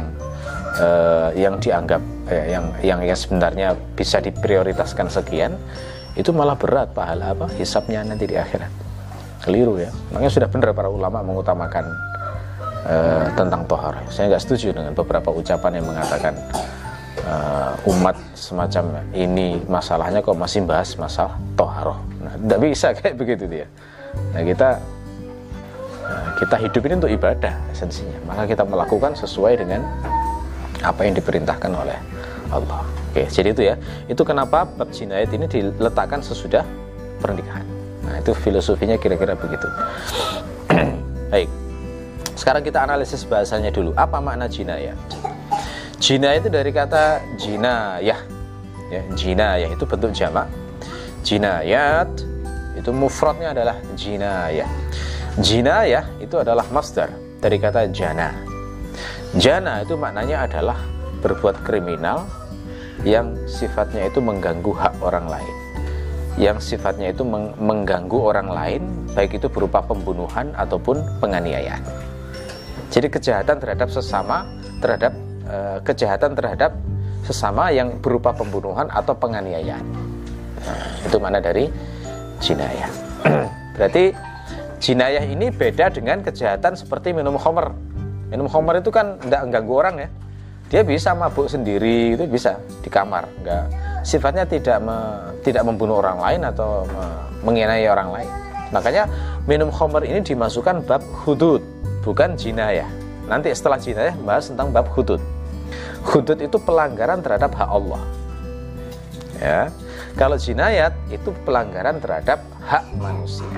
eh, 0.79 1.29
yang 1.35 1.55
dianggap 1.59 2.01
eh, 2.31 2.45
yang 2.55 2.65
yang 2.79 2.99
yang 3.03 3.17
sebenarnya 3.17 3.75
bisa 3.93 4.23
diprioritaskan 4.23 5.11
sekian 5.11 5.59
itu 6.13 6.29
malah 6.29 6.53
berat 6.53 6.93
pahala 6.93 7.33
apa? 7.33 7.49
Hisapnya 7.57 8.05
nanti 8.05 8.29
di 8.29 8.37
akhirat. 8.37 8.69
Keliru 9.41 9.81
ya. 9.81 9.89
Makanya 10.13 10.31
sudah 10.31 10.47
benar 10.47 10.71
para 10.71 10.87
ulama 10.87 11.25
mengutamakan 11.25 11.89
uh, 12.87 13.27
tentang 13.33 13.63
tohar. 13.67 13.95
Saya 14.11 14.33
nggak 14.33 14.43
setuju 14.43 14.75
dengan 14.75 14.91
beberapa 14.93 15.31
ucapan 15.31 15.79
yang 15.79 15.85
mengatakan 15.87 16.33
uh, 17.27 17.73
umat 17.89 18.15
semacam 18.35 19.03
ini 19.15 19.59
masalahnya 19.67 20.19
kok 20.19 20.35
masih 20.35 20.65
bahas 20.67 20.95
masalah 20.99 21.35
toharoh 21.55 21.99
nah 22.19 22.33
tidak 22.35 22.59
bisa 22.59 22.87
kayak 22.97 23.15
begitu 23.15 23.45
dia. 23.47 23.67
Nah 24.35 24.41
kita 24.45 24.69
uh, 26.05 26.29
kita 26.39 26.55
hidup 26.59 26.81
ini 26.87 26.93
untuk 26.99 27.11
ibadah 27.11 27.53
esensinya. 27.71 28.19
Maka 28.27 28.43
kita 28.47 28.63
melakukan 28.67 29.15
sesuai 29.17 29.63
dengan 29.63 29.81
apa 30.83 31.07
yang 31.07 31.15
diperintahkan 31.15 31.71
oleh 31.71 31.97
Allah. 32.51 32.83
Oke 33.13 33.25
jadi 33.29 33.49
itu 33.55 33.61
ya. 33.63 33.75
Itu 34.09 34.21
kenapa 34.27 34.67
bab 34.67 34.89
jinayat 34.91 35.31
ini 35.31 35.47
diletakkan 35.47 36.19
sesudah 36.19 36.65
pernikahan. 37.23 37.65
Nah 38.03 38.19
itu 38.19 38.35
filosofinya 38.35 38.99
kira-kira 38.99 39.33
begitu. 39.39 39.67
Baik 41.33 41.62
sekarang 42.33 42.65
kita 42.65 42.81
analisis 42.81 43.25
bahasanya 43.25 43.69
dulu. 43.69 43.93
Apa 43.93 44.17
makna 44.19 44.49
jinayat 44.49 44.97
jinayat 46.03 46.43
itu 46.43 46.49
dari 46.51 46.71
kata 46.75 47.23
jinayah. 47.39 48.19
Ya 48.91 49.01
jinayah 49.15 49.69
itu 49.71 49.87
bentuk 49.87 50.11
jamak 50.13 50.51
jinayat 51.23 52.11
itu 52.75 52.91
mufradnya 52.91 53.55
adalah 53.55 53.79
jinayah. 53.95 54.67
Jinayah 55.39 56.05
itu 56.21 56.35
adalah 56.37 56.67
masdar 56.69 57.09
dari 57.39 57.57
kata 57.57 57.89
jana. 57.89 58.35
Jana 59.33 59.81
itu 59.81 59.97
maknanya 59.97 60.45
adalah 60.45 60.77
berbuat 61.25 61.65
kriminal 61.65 62.27
yang 63.01 63.33
sifatnya 63.49 64.05
itu 64.05 64.21
mengganggu 64.21 64.69
hak 64.75 64.93
orang 65.01 65.25
lain. 65.25 65.55
Yang 66.37 66.75
sifatnya 66.75 67.13
itu 67.13 67.25
mengganggu 67.57 68.17
orang 68.19 68.49
lain 68.49 68.81
baik 69.13 69.37
itu 69.37 69.47
berupa 69.49 69.85
pembunuhan 69.85 70.49
ataupun 70.57 71.01
penganiayaan 71.21 71.81
jadi 72.93 73.09
kejahatan 73.09 73.57
terhadap 73.57 73.89
sesama 73.89 74.45
terhadap 74.77 75.17
e, 75.49 75.57
kejahatan 75.81 76.37
terhadap 76.37 76.77
sesama 77.25 77.73
yang 77.73 77.97
berupa 77.97 78.35
pembunuhan 78.35 78.85
atau 78.93 79.17
penganiayaan. 79.17 79.81
Nah, 80.61 80.87
itu 81.01 81.17
mana 81.17 81.41
dari 81.41 81.71
jinayah. 82.37 82.91
Berarti 83.79 84.13
jinayah 84.77 85.25
ini 85.25 85.49
beda 85.49 85.89
dengan 85.89 86.21
kejahatan 86.21 86.77
seperti 86.77 87.15
minum 87.15 87.39
homer 87.41 87.73
minum 88.29 88.45
homer 88.45 88.83
itu 88.83 88.93
kan 88.93 89.17
tidak 89.25 89.41
mengganggu 89.49 89.73
orang 89.73 89.95
ya. 89.97 90.09
Dia 90.69 90.81
bisa 90.85 91.13
mabuk 91.17 91.49
sendiri 91.49 92.13
itu 92.13 92.29
bisa 92.29 92.61
di 92.85 92.89
kamar. 92.93 93.25
Enggak 93.41 93.65
sifatnya 94.03 94.45
tidak 94.45 94.77
me, 94.83 94.97
tidak 95.41 95.63
membunuh 95.65 96.03
orang 96.03 96.19
lain 96.19 96.41
atau 96.45 96.85
me, 96.85 97.03
mengenai 97.41 97.87
orang 97.87 98.09
lain. 98.11 98.29
Makanya 98.69 99.03
minum 99.47 99.71
homer 99.71 100.03
ini 100.03 100.19
dimasukkan 100.21 100.83
bab 100.85 101.01
hudud 101.23 101.63
bukan 102.03 102.35
jinayah 102.35 102.87
nanti 103.25 103.49
setelah 103.55 103.79
jinayah 103.79 104.13
bahas 104.21 104.51
tentang 104.51 104.69
bab 104.69 104.91
hudud 104.91 105.23
hudud 106.03 106.37
itu 106.37 106.59
pelanggaran 106.59 107.23
terhadap 107.23 107.55
hak 107.55 107.69
Allah 107.71 108.03
ya 109.39 109.71
kalau 110.13 110.37
jinayat 110.37 110.93
itu 111.09 111.33
pelanggaran 111.41 111.97
terhadap 111.97 112.45
hak 112.61 112.85
manusia. 113.01 113.49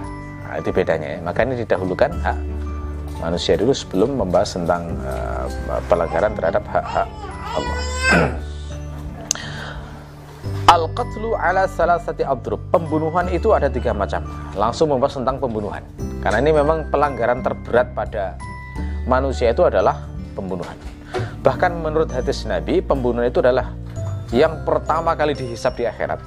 Nah, 0.48 0.56
itu 0.56 0.72
bedanya 0.72 1.20
ya. 1.20 1.20
Makanya 1.20 1.60
didahulukan 1.60 2.12
hak 2.24 2.38
manusia 3.20 3.60
dulu 3.60 3.76
sebelum 3.76 4.16
membahas 4.16 4.56
tentang 4.56 4.96
uh, 5.04 5.46
pelanggaran 5.92 6.32
terhadap 6.32 6.64
hak-hak 6.72 7.08
Allah. 7.56 7.80
Al-qatlu 10.76 11.40
ala 11.40 11.72
salasati 11.72 12.28
adrub. 12.28 12.60
Pembunuhan 12.68 13.32
itu 13.32 13.56
ada 13.56 13.72
tiga 13.72 13.96
macam. 13.96 14.28
Langsung 14.60 14.92
membahas 14.92 15.16
tentang 15.16 15.40
pembunuhan. 15.40 15.80
Karena 16.20 16.44
ini 16.44 16.52
memang 16.52 16.92
pelanggaran 16.92 17.40
terberat 17.40 17.96
pada 17.96 18.36
manusia 19.08 19.56
itu 19.56 19.64
adalah 19.64 20.04
pembunuhan. 20.36 20.76
Bahkan 21.40 21.80
menurut 21.80 22.12
hadis 22.12 22.44
Nabi, 22.44 22.84
pembunuhan 22.84 23.32
itu 23.32 23.40
adalah 23.40 23.72
yang 24.36 24.68
pertama 24.68 25.16
kali 25.16 25.32
dihisap 25.32 25.80
di 25.80 25.88
akhirat 25.88 26.20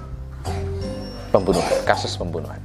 pembunuhan, 1.28 1.68
kasus 1.84 2.16
pembunuhan. 2.16 2.56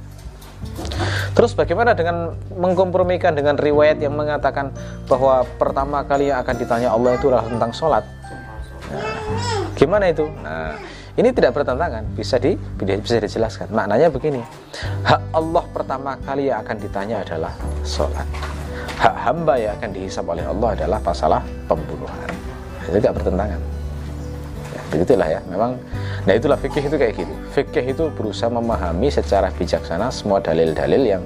Terus 1.36 1.52
bagaimana 1.52 1.92
dengan 1.92 2.32
mengkompromikan 2.54 3.36
dengan 3.36 3.60
riwayat 3.60 4.00
yang 4.00 4.16
mengatakan 4.16 4.72
bahwa 5.04 5.44
pertama 5.60 6.00
kali 6.06 6.32
yang 6.32 6.40
akan 6.40 6.56
ditanya 6.56 6.88
Allah 6.96 7.18
itu 7.18 7.28
adalah 7.28 7.44
tentang 7.44 7.72
sholat? 7.76 8.04
Nah, 8.88 9.04
gimana 9.76 10.08
itu? 10.08 10.24
Nah, 10.40 10.78
ini 11.14 11.28
tidak 11.30 11.54
bertentangan, 11.54 12.02
bisa 12.18 12.36
di 12.42 12.58
bisa 12.78 13.22
dijelaskan. 13.22 13.70
Maknanya 13.70 14.10
begini, 14.10 14.42
hak 15.06 15.22
Allah 15.30 15.64
pertama 15.70 16.18
kali 16.26 16.50
yang 16.50 16.62
akan 16.66 16.76
ditanya 16.78 17.22
adalah 17.22 17.52
sholat. 17.86 18.26
Hak 18.98 19.14
hamba 19.26 19.54
yang 19.58 19.72
akan 19.78 19.90
dihisap 19.94 20.26
oleh 20.26 20.42
Allah 20.46 20.68
adalah 20.74 20.98
masalah 21.02 21.42
pembunuhan. 21.70 22.30
Itu 22.86 22.98
tidak 22.98 23.22
bertentangan. 23.22 23.60
Ya, 24.74 24.80
begitulah 24.90 25.28
ya. 25.28 25.40
Memang 25.50 25.78
Nah 26.24 26.32
itulah 26.32 26.56
fikih 26.56 26.88
itu 26.88 26.96
kayak 26.96 27.14
gitu. 27.20 27.34
Fikih 27.52 27.84
itu 27.84 28.04
berusaha 28.16 28.48
memahami 28.48 29.12
secara 29.12 29.52
bijaksana 29.52 30.08
semua 30.08 30.40
dalil-dalil 30.40 31.02
yang 31.04 31.22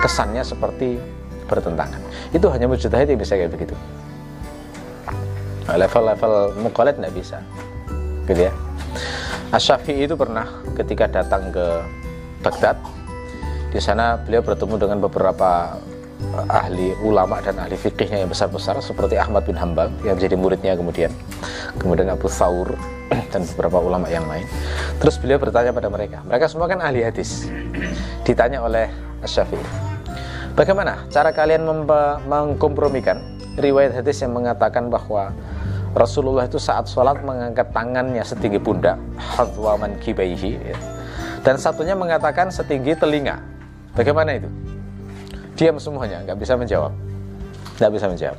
kesannya 0.00 0.40
seperti 0.40 0.96
bertentangan. 1.44 2.00
Itu 2.32 2.48
hanya 2.48 2.64
mujtahid 2.64 3.12
yang 3.12 3.20
bisa 3.20 3.36
kayak 3.36 3.52
begitu. 3.52 3.76
Nah, 5.68 5.76
level-level 5.78 6.64
mukolet 6.64 6.96
nggak 6.96 7.14
bisa, 7.14 7.38
gitu 8.26 8.50
ya. 8.50 8.52
Asyafi'i 9.52 10.08
itu 10.08 10.16
pernah 10.16 10.48
ketika 10.72 11.04
datang 11.04 11.52
ke 11.52 11.84
Baghdad, 12.40 12.80
di 13.68 13.76
sana 13.84 14.16
beliau 14.16 14.40
bertemu 14.40 14.80
dengan 14.80 14.98
beberapa 15.04 15.76
ahli 16.48 16.96
ulama 17.04 17.36
dan 17.44 17.60
ahli 17.60 17.76
fikihnya 17.76 18.24
yang 18.24 18.30
besar-besar 18.32 18.80
seperti 18.80 19.20
Ahmad 19.20 19.44
bin 19.44 19.60
Hambal 19.60 19.92
yang 20.06 20.16
menjadi 20.16 20.38
muridnya 20.38 20.72
kemudian 20.72 21.12
kemudian 21.76 22.08
Abu 22.08 22.32
Thawr 22.32 22.72
dan 23.32 23.44
beberapa 23.52 23.76
ulama 23.84 24.08
yang 24.08 24.24
lain. 24.24 24.48
Terus 24.96 25.20
beliau 25.20 25.36
bertanya 25.36 25.76
pada 25.76 25.92
mereka. 25.92 26.24
Mereka 26.24 26.48
semua 26.48 26.64
kan 26.64 26.80
ahli 26.80 27.04
hadis. 27.04 27.52
Ditanya 28.24 28.64
oleh 28.64 28.88
Asy-Syafi'i. 29.20 29.66
Bagaimana 30.56 31.04
cara 31.12 31.32
kalian 31.32 31.64
mengkompromikan 32.24 33.20
riwayat 33.60 34.00
hadis 34.00 34.20
yang 34.24 34.32
mengatakan 34.32 34.88
bahwa 34.88 35.32
Rasulullah 35.92 36.48
itu 36.48 36.56
saat 36.56 36.88
sholat 36.88 37.20
mengangkat 37.20 37.68
tangannya 37.68 38.24
setinggi 38.24 38.56
pundak, 38.56 38.96
hadwaman 39.20 39.92
kibaihi, 40.00 40.56
ya. 40.56 40.78
dan 41.44 41.60
satunya 41.60 41.92
mengatakan 41.92 42.48
setinggi 42.48 42.96
telinga. 42.96 43.36
Bagaimana 43.92 44.40
itu? 44.40 44.48
Diam 45.52 45.76
semuanya, 45.76 46.24
nggak 46.24 46.38
bisa 46.40 46.56
menjawab. 46.56 46.92
Nggak 47.76 47.92
bisa 47.92 48.06
menjawab. 48.08 48.38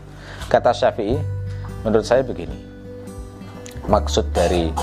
Kata 0.49 0.73
Syafi'i, 0.73 1.17
menurut 1.85 2.05
saya 2.09 2.25
begini, 2.25 2.57
maksud 3.85 4.33
dari 4.33 4.73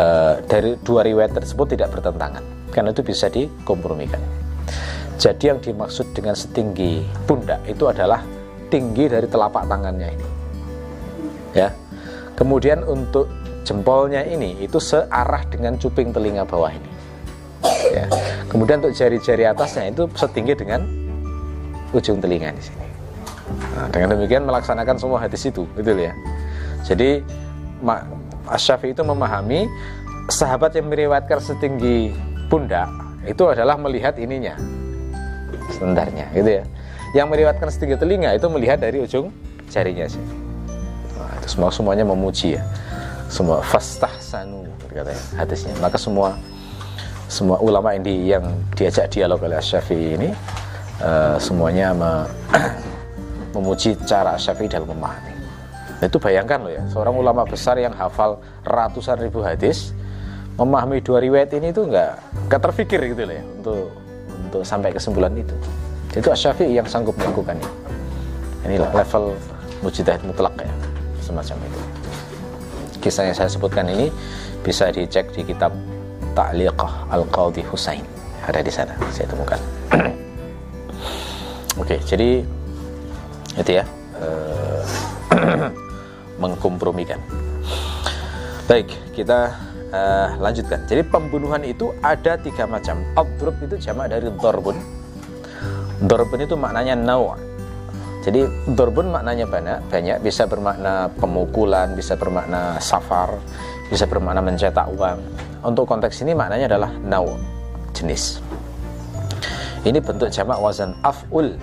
uh, 0.00 0.40
dari 0.48 0.78
dua 0.80 1.04
riwayat 1.04 1.36
tersebut 1.36 1.76
tidak 1.76 1.92
bertentangan 1.92 2.44
karena 2.72 2.92
itu 2.92 3.02
bisa 3.04 3.28
dikompromikan. 3.28 4.20
Jadi 5.16 5.48
yang 5.48 5.60
dimaksud 5.64 6.12
dengan 6.12 6.36
setinggi 6.36 7.04
pundak 7.24 7.64
itu 7.64 7.88
adalah 7.88 8.20
tinggi 8.68 9.08
dari 9.08 9.24
telapak 9.24 9.64
tangannya 9.64 10.08
ini. 10.12 10.28
Ya. 11.56 11.72
Kemudian 12.36 12.84
untuk 12.84 13.26
jempolnya 13.66 14.22
ini 14.22 14.60
itu 14.62 14.78
searah 14.78 15.42
dengan 15.48 15.80
cuping 15.80 16.12
telinga 16.12 16.44
bawah 16.44 16.70
ini. 16.70 16.90
Ya. 17.90 18.06
Kemudian 18.46 18.84
untuk 18.84 18.94
jari-jari 18.94 19.48
atasnya 19.48 19.90
itu 19.90 20.06
setinggi 20.12 20.54
dengan 20.54 20.84
ujung 21.90 22.20
telinga 22.20 22.52
di 22.52 22.62
sini. 22.62 22.86
Nah, 23.74 23.88
dengan 23.88 24.14
demikian 24.14 24.44
melaksanakan 24.44 24.96
semua 25.00 25.18
hadis 25.22 25.42
itu, 25.48 25.64
betul 25.74 25.96
ya. 25.96 26.12
Jadi 26.84 27.24
Asyafi 28.46 28.94
itu 28.94 29.02
memahami 29.02 29.66
sahabat 30.30 30.74
yang 30.78 30.90
meriwayatkan 30.90 31.42
setinggi 31.42 32.14
pundak 32.46 32.86
itu 33.26 33.42
adalah 33.46 33.74
melihat 33.74 34.14
ininya 34.18 34.54
standarnya 35.70 36.30
gitu 36.34 36.62
ya 36.62 36.64
yang 37.14 37.26
meriwayatkan 37.30 37.70
setinggi 37.70 37.98
telinga 37.98 38.34
itu 38.34 38.46
melihat 38.50 38.78
dari 38.78 39.02
ujung 39.02 39.34
jarinya 39.70 40.06
sih 40.06 40.22
semua 41.46 41.70
semuanya 41.70 42.02
memuji 42.02 42.58
ya. 42.58 42.62
Semua 43.26 43.58
fastah 43.62 44.12
sanu 44.18 44.66
katanya 44.90 45.22
hadisnya. 45.38 45.74
Maka 45.82 45.98
semua 45.98 46.34
semua 47.26 47.58
ulama 47.58 47.90
yang, 47.94 48.04
di, 48.06 48.14
yang 48.30 48.44
diajak 48.78 49.10
dialog 49.10 49.42
oleh 49.42 49.58
Syafi'i 49.58 50.14
ini 50.14 50.30
uh, 51.02 51.34
semuanya 51.42 51.90
me, 51.90 52.10
memuji 53.56 53.98
cara 54.06 54.38
Syafi'i 54.38 54.70
dalam 54.70 54.86
memahami. 54.86 55.34
Itu 56.02 56.20
bayangkan 56.20 56.60
loh 56.60 56.72
ya, 56.72 56.82
seorang 56.92 57.16
ulama 57.16 57.42
besar 57.48 57.80
yang 57.80 57.96
hafal 57.96 58.38
ratusan 58.62 59.16
ribu 59.16 59.40
hadis 59.42 59.96
memahami 60.56 61.00
dua 61.04 61.20
riwayat 61.20 61.52
ini 61.56 61.72
itu 61.72 61.84
nggak 61.84 62.12
nggak 62.48 62.60
terfikir 62.62 63.00
gitu 63.12 63.28
loh 63.28 63.34
ya 63.36 63.44
untuk 63.60 63.84
untuk 64.46 64.62
sampai 64.62 64.94
kesimpulan 64.94 65.32
itu. 65.34 65.56
Itu 66.16 66.32
Asyafi'i 66.32 66.78
yang 66.78 66.88
sanggup 66.88 67.16
melakukannya. 67.18 67.68
Inilah 68.64 68.90
level 68.94 69.36
mujtahid 69.84 70.22
mutlak 70.24 70.54
ya, 70.56 70.72
semacam 71.26 71.58
itu. 71.66 71.80
Kisah 73.02 73.26
yang 73.26 73.36
saya 73.36 73.50
sebutkan 73.50 73.90
ini 73.90 74.14
bisa 74.62 74.90
dicek 74.94 75.34
di 75.34 75.42
kitab 75.42 75.74
Ta'liqah 76.38 77.10
Al-Qadhi 77.10 77.66
Husain. 77.66 78.06
Ada 78.46 78.62
di 78.62 78.70
sana, 78.70 78.94
saya 79.10 79.26
temukan. 79.26 79.58
Oke, 81.82 81.98
jadi 82.06 82.46
itu 83.58 83.70
ya. 83.74 83.84
Uh, 84.16 84.82
mengkompromikan. 86.42 87.20
Baik, 88.66 88.92
kita 89.14 89.54
uh, 89.94 90.28
lanjutkan. 90.42 90.84
Jadi 90.90 91.06
pembunuhan 91.06 91.62
itu 91.64 91.94
ada 92.02 92.36
tiga 92.36 92.66
macam. 92.66 93.00
Abdrub 93.14 93.56
itu 93.62 93.78
jamak 93.78 94.12
dari 94.12 94.28
dorbun. 94.28 94.76
Dorbun 96.04 96.40
itu 96.44 96.54
maknanya 96.58 96.98
nawa. 96.98 97.38
Jadi 98.26 98.42
dorbun 98.74 99.14
maknanya 99.14 99.46
banyak, 99.46 99.86
banyak 99.86 100.18
bisa 100.18 100.50
bermakna 100.50 101.06
pemukulan, 101.14 101.94
bisa 101.94 102.18
bermakna 102.18 102.74
safar, 102.82 103.38
bisa 103.86 104.02
bermakna 104.02 104.42
mencetak 104.42 104.90
uang. 104.98 105.22
Untuk 105.62 105.86
konteks 105.86 106.26
ini 106.26 106.34
maknanya 106.34 106.74
adalah 106.74 106.90
nau, 107.06 107.38
jenis. 107.94 108.42
Ini 109.86 110.02
bentuk 110.02 110.26
jamak 110.34 110.58
wazan 110.58 110.90
af'ul. 111.06 111.54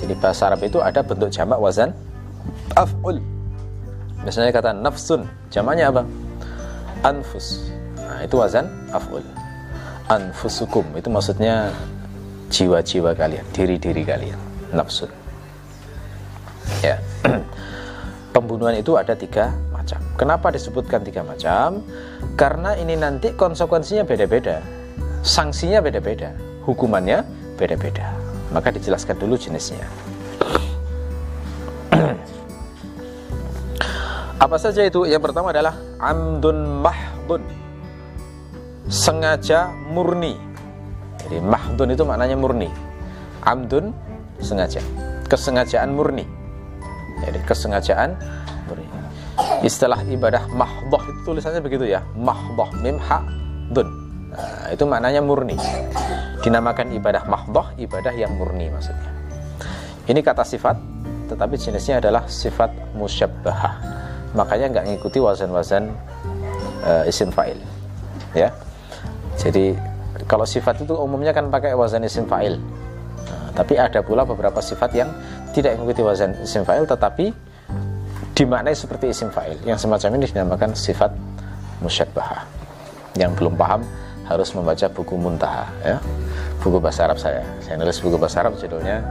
Jadi 0.00 0.16
bahasa 0.16 0.48
Arab 0.48 0.64
itu 0.64 0.80
ada 0.80 1.04
bentuk 1.04 1.28
jamak 1.28 1.60
wazan 1.60 1.92
af'ul. 2.80 3.20
Biasanya 4.24 4.56
kata 4.56 4.72
nafsun, 4.72 5.28
jamaknya 5.52 5.92
apa? 5.92 6.08
Anfus. 7.04 7.68
Nah, 8.00 8.24
itu 8.24 8.40
wazan 8.40 8.72
af'ul. 8.96 9.20
Anfusukum 10.08 10.96
itu 10.96 11.12
maksudnya 11.12 11.68
jiwa-jiwa 12.48 13.12
kalian, 13.12 13.44
diri-diri 13.52 14.00
kalian, 14.00 14.40
nafsun. 14.72 15.19
Ya. 16.78 17.02
Pembunuhan 18.34 18.78
itu 18.78 18.94
ada 18.94 19.18
tiga 19.18 19.50
macam. 19.74 19.98
Kenapa 20.14 20.54
disebutkan 20.54 21.02
tiga 21.02 21.26
macam? 21.26 21.82
Karena 22.38 22.78
ini 22.78 22.94
nanti 22.94 23.34
konsekuensinya 23.34 24.06
beda-beda, 24.06 24.62
sanksinya 25.26 25.82
beda-beda, 25.82 26.30
hukumannya 26.62 27.26
beda-beda. 27.58 28.14
Maka 28.54 28.70
dijelaskan 28.70 29.18
dulu 29.18 29.34
jenisnya. 29.34 29.82
Apa 34.44 34.56
saja 34.62 34.86
itu? 34.86 35.10
Yang 35.10 35.26
pertama 35.30 35.50
adalah 35.50 35.74
amdun 35.98 36.80
mahdun. 36.86 37.42
Sengaja 38.86 39.74
murni. 39.90 40.38
Jadi 41.18 41.42
mahdun 41.42 41.92
itu 41.94 42.06
maknanya 42.06 42.38
murni. 42.38 42.70
Amdun 43.42 43.90
sengaja. 44.38 44.80
Kesengajaan 45.26 45.94
murni. 45.94 46.39
Jadi 47.20 47.38
kesengajaan 47.44 48.10
murni. 48.68 48.86
Istilah 49.64 50.00
ibadah 50.08 50.48
mahdoh 50.52 51.00
itu 51.04 51.20
tulisannya 51.24 51.60
begitu 51.60 51.84
ya. 51.88 52.00
Mahdoh 52.16 52.68
mim 52.80 52.96
ha 53.00 53.24
dun. 53.70 53.88
Nah, 54.30 54.72
itu 54.72 54.84
maknanya 54.86 55.20
murni. 55.20 55.56
Dinamakan 56.40 56.96
ibadah 56.96 57.28
mahdoh, 57.28 57.66
ibadah 57.76 58.14
yang 58.16 58.32
murni 58.36 58.72
maksudnya. 58.72 59.10
Ini 60.08 60.20
kata 60.24 60.42
sifat, 60.42 60.76
tetapi 61.28 61.54
jenisnya 61.60 62.00
adalah 62.00 62.24
sifat 62.26 62.72
musyabbahah. 62.96 63.74
Makanya 64.34 64.66
nggak 64.72 64.84
ngikuti 64.88 65.18
wazan-wazan 65.20 65.92
uh, 66.86 67.04
isim 67.04 67.28
fa'il. 67.28 67.58
Ya. 68.32 68.54
Jadi 69.36 69.76
kalau 70.26 70.46
sifat 70.46 70.82
itu 70.82 70.94
umumnya 70.94 71.34
kan 71.34 71.50
pakai 71.50 71.74
wazan 71.76 72.06
isim 72.06 72.24
fa'il. 72.24 72.58
Tapi 73.52 73.74
ada 73.76 74.00
pula 74.00 74.22
beberapa 74.22 74.58
sifat 74.62 74.90
yang 74.94 75.10
tidak 75.50 75.76
mengikuti 75.76 76.02
wazan 76.06 76.34
isim 76.42 76.62
fa'il 76.62 76.86
tetapi 76.86 77.34
dimaknai 78.34 78.74
seperti 78.74 79.10
isim 79.10 79.28
fa'il. 79.28 79.58
Yang 79.66 79.84
semacam 79.86 80.10
ini 80.16 80.24
dinamakan 80.30 80.70
sifat 80.72 81.10
musyabbahah. 81.82 82.46
Yang 83.18 83.30
belum 83.42 83.54
paham 83.58 83.82
harus 84.30 84.54
membaca 84.54 84.86
buku 84.86 85.14
Muntaha 85.18 85.66
ya. 85.82 85.98
Buku 86.62 86.78
bahasa 86.78 87.10
Arab 87.10 87.18
saya. 87.18 87.42
Saya 87.58 87.76
nulis 87.80 87.98
buku 87.98 88.14
bahasa 88.14 88.46
Arab 88.46 88.54
judulnya 88.60 89.02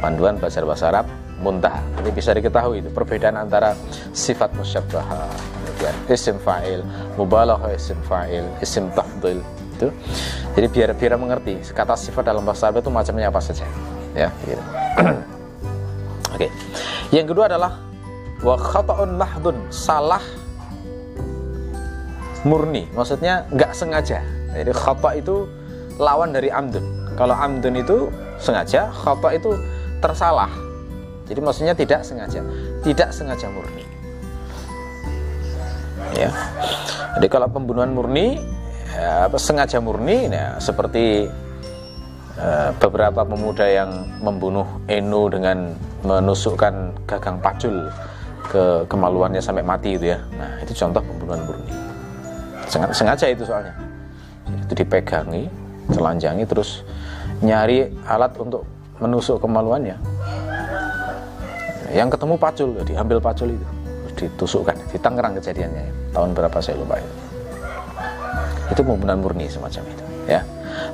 Panduan 0.00 0.40
Belajar 0.40 0.64
Bahasa 0.64 0.88
Arab 0.88 1.06
Muntaha. 1.38 1.78
Ini 2.02 2.10
bisa 2.10 2.34
diketahui 2.34 2.82
itu 2.82 2.90
perbedaan 2.90 3.38
antara 3.38 3.74
sifat 4.10 4.50
musyabbahah, 4.58 5.30
kemudian 5.78 5.94
isim 6.10 6.34
fa'il, 6.42 6.82
mubalaghah 7.14 7.70
isim 7.74 7.98
fa'il, 8.06 8.42
isim 8.58 8.90
tafdil 8.90 9.38
itu. 9.78 9.88
Jadi 10.58 10.66
biar 10.66 10.90
biar 10.98 11.14
mengerti 11.14 11.62
kata 11.70 11.94
sifat 11.94 12.26
dalam 12.26 12.42
bahasa 12.42 12.66
Arab 12.66 12.82
itu 12.82 12.90
macamnya 12.90 13.30
apa 13.30 13.38
saja. 13.38 13.62
Ya, 14.18 14.34
gitu. 14.42 14.58
Oke. 16.34 16.50
Okay. 16.50 16.50
Yang 17.14 17.32
kedua 17.32 17.46
adalah 17.46 17.78
wa 18.42 18.54
khata'un 18.58 19.10
mahdun, 19.14 19.56
salah 19.70 20.20
murni. 22.42 22.90
Maksudnya 22.92 23.46
nggak 23.54 23.72
sengaja. 23.72 24.20
Jadi 24.52 24.72
khata 24.74 25.10
itu 25.14 25.46
lawan 26.02 26.34
dari 26.34 26.50
amdun. 26.50 27.14
Kalau 27.14 27.34
amdun 27.34 27.74
itu 27.78 28.10
sengaja, 28.38 28.90
khata 28.90 29.34
itu 29.34 29.54
tersalah. 29.98 30.50
Jadi 31.28 31.40
maksudnya 31.44 31.74
tidak 31.76 32.00
sengaja, 32.06 32.40
tidak 32.80 33.12
sengaja 33.12 33.46
murni. 33.52 33.84
Ya. 36.16 36.32
Jadi 37.18 37.26
kalau 37.28 37.50
pembunuhan 37.52 37.92
murni, 37.92 38.40
ya, 38.98 39.30
sengaja 39.38 39.78
murni, 39.78 40.26
ya, 40.26 40.58
seperti 40.58 41.30
uh, 42.34 42.74
beberapa 42.82 43.22
pemuda 43.22 43.64
yang 43.64 43.90
membunuh 44.18 44.66
Enu 44.90 45.30
dengan 45.30 45.78
menusukkan 46.02 47.06
gagang 47.06 47.38
pacul 47.38 47.86
ke 48.50 48.82
kemaluannya 48.90 49.38
sampai 49.38 49.62
mati 49.62 49.94
itu 49.94 50.10
ya. 50.10 50.18
Nah 50.34 50.58
itu 50.66 50.74
contoh 50.74 51.00
pembunuhan 51.00 51.40
murni. 51.46 51.72
Sengaja, 52.68 53.30
itu 53.30 53.46
soalnya. 53.46 53.72
Itu 54.66 54.76
dipegangi, 54.76 55.48
telanjangi, 55.88 56.44
terus 56.44 56.84
nyari 57.40 57.88
alat 58.04 58.34
untuk 58.36 58.66
menusuk 58.98 59.38
kemaluannya 59.38 59.94
yang 61.94 62.12
ketemu 62.12 62.34
pacul 62.36 62.68
diambil 62.84 63.18
pacul 63.22 63.48
itu 63.48 63.66
ditusukkan 64.18 64.76
di 64.90 64.98
Tangerang 64.98 65.38
kejadiannya 65.38 66.12
tahun 66.12 66.34
berapa 66.34 66.58
saya 66.58 66.76
lupa 66.82 66.98
itu 67.00 67.27
itu 68.68 68.80
pembunuhan 68.84 69.20
murni 69.20 69.48
semacam 69.48 69.82
itu 69.88 70.04
ya. 70.28 70.40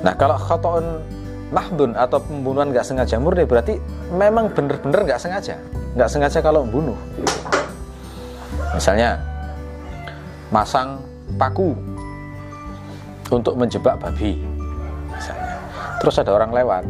Nah 0.01 0.15
kalau 0.15 0.39
khotoun 0.39 1.03
mahdun 1.51 1.93
atau 1.93 2.17
pembunuhan 2.23 2.71
nggak 2.71 2.87
sengaja 2.87 3.19
murni 3.19 3.43
berarti 3.45 3.77
memang 4.15 4.49
benar-benar 4.51 5.03
nggak 5.03 5.19
sengaja. 5.21 5.59
Nggak 5.95 6.09
sengaja 6.11 6.39
kalau 6.43 6.63
membunuh 6.67 6.97
misalnya 8.75 9.19
masang 10.51 10.99
paku 11.39 11.75
untuk 13.31 13.55
menjebak 13.59 13.99
babi 13.99 14.39
misalnya. 15.11 15.55
Terus 15.99 16.15
ada 16.19 16.31
orang 16.35 16.51
lewat 16.51 16.83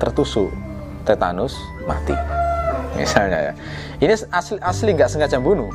tertusuk 0.00 0.52
tetanus 1.04 1.56
mati 1.88 2.16
misalnya 2.96 3.50
ya. 3.50 3.52
Ini 4.00 4.14
asli 4.32 4.56
asli 4.60 4.90
nggak 4.92 5.10
sengaja 5.10 5.40
bunuh. 5.40 5.68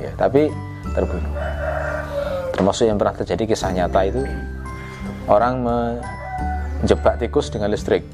Ya 0.00 0.12
tapi 0.16 0.52
terbunuh 0.92 1.32
termasuk 2.54 2.86
yang 2.86 2.96
pernah 2.96 3.18
terjadi 3.18 3.50
kisah 3.50 3.74
nyata 3.74 4.00
itu 4.06 4.22
orang 5.26 5.54
menjebak 5.66 7.18
tikus 7.18 7.50
dengan 7.50 7.74
listrik. 7.74 8.06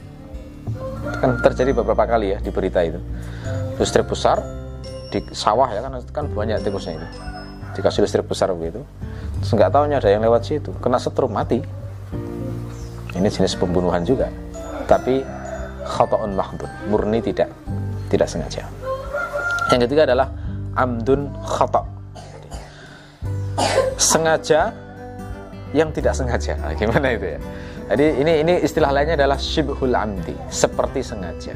Kan 1.21 1.37
terjadi 1.45 1.77
beberapa 1.77 2.09
kali 2.09 2.33
ya 2.33 2.39
di 2.41 2.49
berita 2.49 2.81
itu. 2.81 2.97
Listrik 3.77 4.09
besar 4.09 4.41
di 5.13 5.21
sawah 5.37 5.69
ya 5.69 5.85
kan 5.85 5.93
kan 6.09 6.25
banyak 6.33 6.65
tikusnya 6.65 6.97
itu. 6.97 7.07
Dikasih 7.77 8.01
listrik 8.09 8.25
besar 8.25 8.49
begitu. 8.57 8.81
Terus 9.45 9.53
nggak 9.53 9.71
tahunya 9.73 9.97
ada 10.01 10.09
yang 10.09 10.25
lewat 10.25 10.49
situ. 10.49 10.73
Kena 10.81 10.97
setrum 10.97 11.33
mati. 11.33 11.61
Ini 13.11 13.29
jenis 13.29 13.59
pembunuhan 13.61 14.01
juga. 14.07 14.33
Tapi 14.89 15.21
khata'un 15.85 16.33
mahdun 16.33 16.71
murni 16.89 17.21
tidak 17.21 17.53
tidak 18.09 18.27
sengaja. 18.31 18.65
Yang 19.71 19.87
ketiga 19.87 20.03
adalah 20.09 20.33
amdun 20.75 21.31
khata' 21.43 22.00
sengaja 24.01 24.73
yang 25.77 25.93
tidak 25.93 26.17
sengaja. 26.17 26.57
Nah, 26.57 26.73
gimana 26.73 27.13
itu 27.13 27.37
ya? 27.37 27.41
Jadi 27.93 28.07
ini 28.23 28.33
ini 28.41 28.55
istilah 28.65 28.91
lainnya 28.95 29.21
adalah 29.21 29.37
shibhul 29.37 29.93
amdi 29.93 30.35
seperti 30.49 31.05
sengaja. 31.05 31.53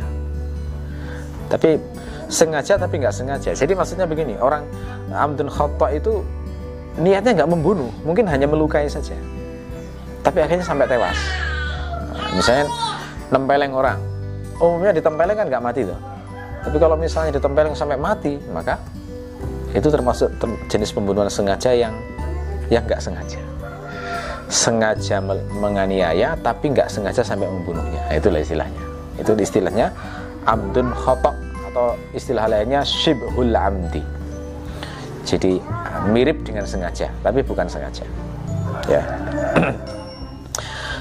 Tapi 1.49 1.81
sengaja 2.29 2.77
tapi 2.77 3.01
nggak 3.01 3.15
sengaja. 3.15 3.51
Jadi 3.57 3.73
maksudnya 3.73 4.05
begini 4.05 4.37
orang 4.37 4.67
amdun 5.15 5.49
khata' 5.49 5.95
itu 5.97 6.21
niatnya 6.99 7.43
nggak 7.43 7.51
membunuh 7.51 7.91
mungkin 8.05 8.29
hanya 8.29 8.45
melukai 8.51 8.87
saja. 8.91 9.17
Tapi 10.21 10.39
akhirnya 10.43 10.67
sampai 10.67 10.87
tewas. 10.91 11.19
Nah, 12.13 12.29
misalnya 12.35 12.67
nempeleng 13.33 13.73
orang. 13.73 13.99
Umumnya 14.59 14.95
ditempeleng 14.95 15.35
kan 15.39 15.47
nggak 15.51 15.65
mati 15.65 15.81
tuh. 15.87 15.99
Tapi 16.65 16.77
kalau 16.81 16.97
misalnya 16.99 17.35
ditempeleng 17.35 17.75
sampai 17.75 17.99
mati 17.99 18.39
maka 18.51 18.79
itu 19.75 19.91
termasuk 19.91 20.31
jenis 20.71 20.95
pembunuhan 20.95 21.27
sengaja 21.27 21.75
yang 21.75 21.95
yang 22.69 22.85
nggak 22.85 23.01
sengaja. 23.01 23.41
Sengaja 24.49 25.19
menganiaya 25.59 26.37
tapi 26.41 26.71
nggak 26.73 26.89
sengaja 26.93 27.25
sampai 27.25 27.49
membunuhnya. 27.49 28.01
Nah, 28.09 28.17
itulah 28.17 28.41
istilahnya. 28.41 28.83
Itu 29.17 29.33
istilahnya 29.35 29.87
amdun 30.45 30.93
khotok 30.93 31.35
atau 31.73 31.97
istilah 32.13 32.47
lainnya 32.47 32.85
shibhul 32.85 33.55
amdi. 33.57 34.03
Jadi 35.25 35.57
mirip 36.13 36.45
dengan 36.45 36.69
sengaja 36.69 37.09
tapi 37.25 37.41
bukan 37.41 37.67
sengaja. 37.67 38.05
Ya. 38.87 39.03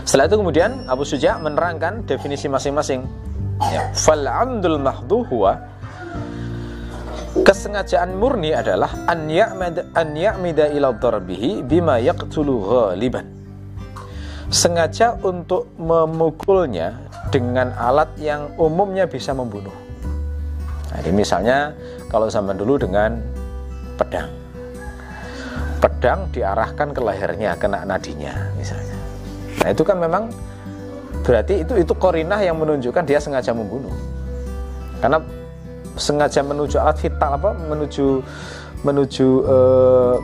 Setelah 0.07 0.27
itu 0.27 0.35
kemudian 0.39 0.71
Abu 0.87 1.03
Suja 1.07 1.39
menerangkan 1.39 2.03
definisi 2.03 2.51
masing-masing. 2.51 3.07
Ya, 3.71 3.93
fal 3.95 4.27
amdul 4.27 4.81
mahdu 4.81 5.23
huwa 5.31 5.55
kesengajaan 7.43 8.15
murni 8.15 8.55
adalah 8.55 8.89
an 9.05 9.27
ya'mid 9.27 9.91
an 9.93 10.15
ya'mida 10.15 10.71
ila 10.73 10.95
darbihi 10.95 11.61
bima 11.61 11.99
yaqtulu 11.99 12.55
ghaliban. 12.63 13.27
Sengaja 14.47 15.19
untuk 15.21 15.67
memukulnya 15.75 17.03
dengan 17.29 17.75
alat 17.75 18.15
yang 18.17 18.55
umumnya 18.55 19.03
bisa 19.09 19.35
membunuh. 19.35 19.73
Nah, 20.93 20.97
ini 21.03 21.11
misalnya 21.25 21.73
kalau 22.07 22.31
zaman 22.31 22.55
dulu 22.55 22.79
dengan 22.79 23.17
pedang. 23.97 24.29
Pedang 25.81 26.29
diarahkan 26.31 26.95
ke 26.95 27.01
lehernya, 27.01 27.57
kena 27.59 27.83
nadinya 27.83 28.53
misalnya. 28.55 28.95
Nah, 29.59 29.69
itu 29.73 29.83
kan 29.83 29.97
memang 29.99 30.29
berarti 31.25 31.65
itu 31.65 31.73
itu 31.81 31.93
korinah 31.97 32.39
yang 32.39 32.55
menunjukkan 32.61 33.03
dia 33.03 33.17
sengaja 33.17 33.51
membunuh. 33.57 33.91
Karena 35.01 35.19
sengaja 35.95 36.41
menuju 36.41 36.77
vital 36.99 37.37
apa 37.37 37.51
menuju 37.53 38.23
menuju 38.83 39.27
uh, 39.47 40.15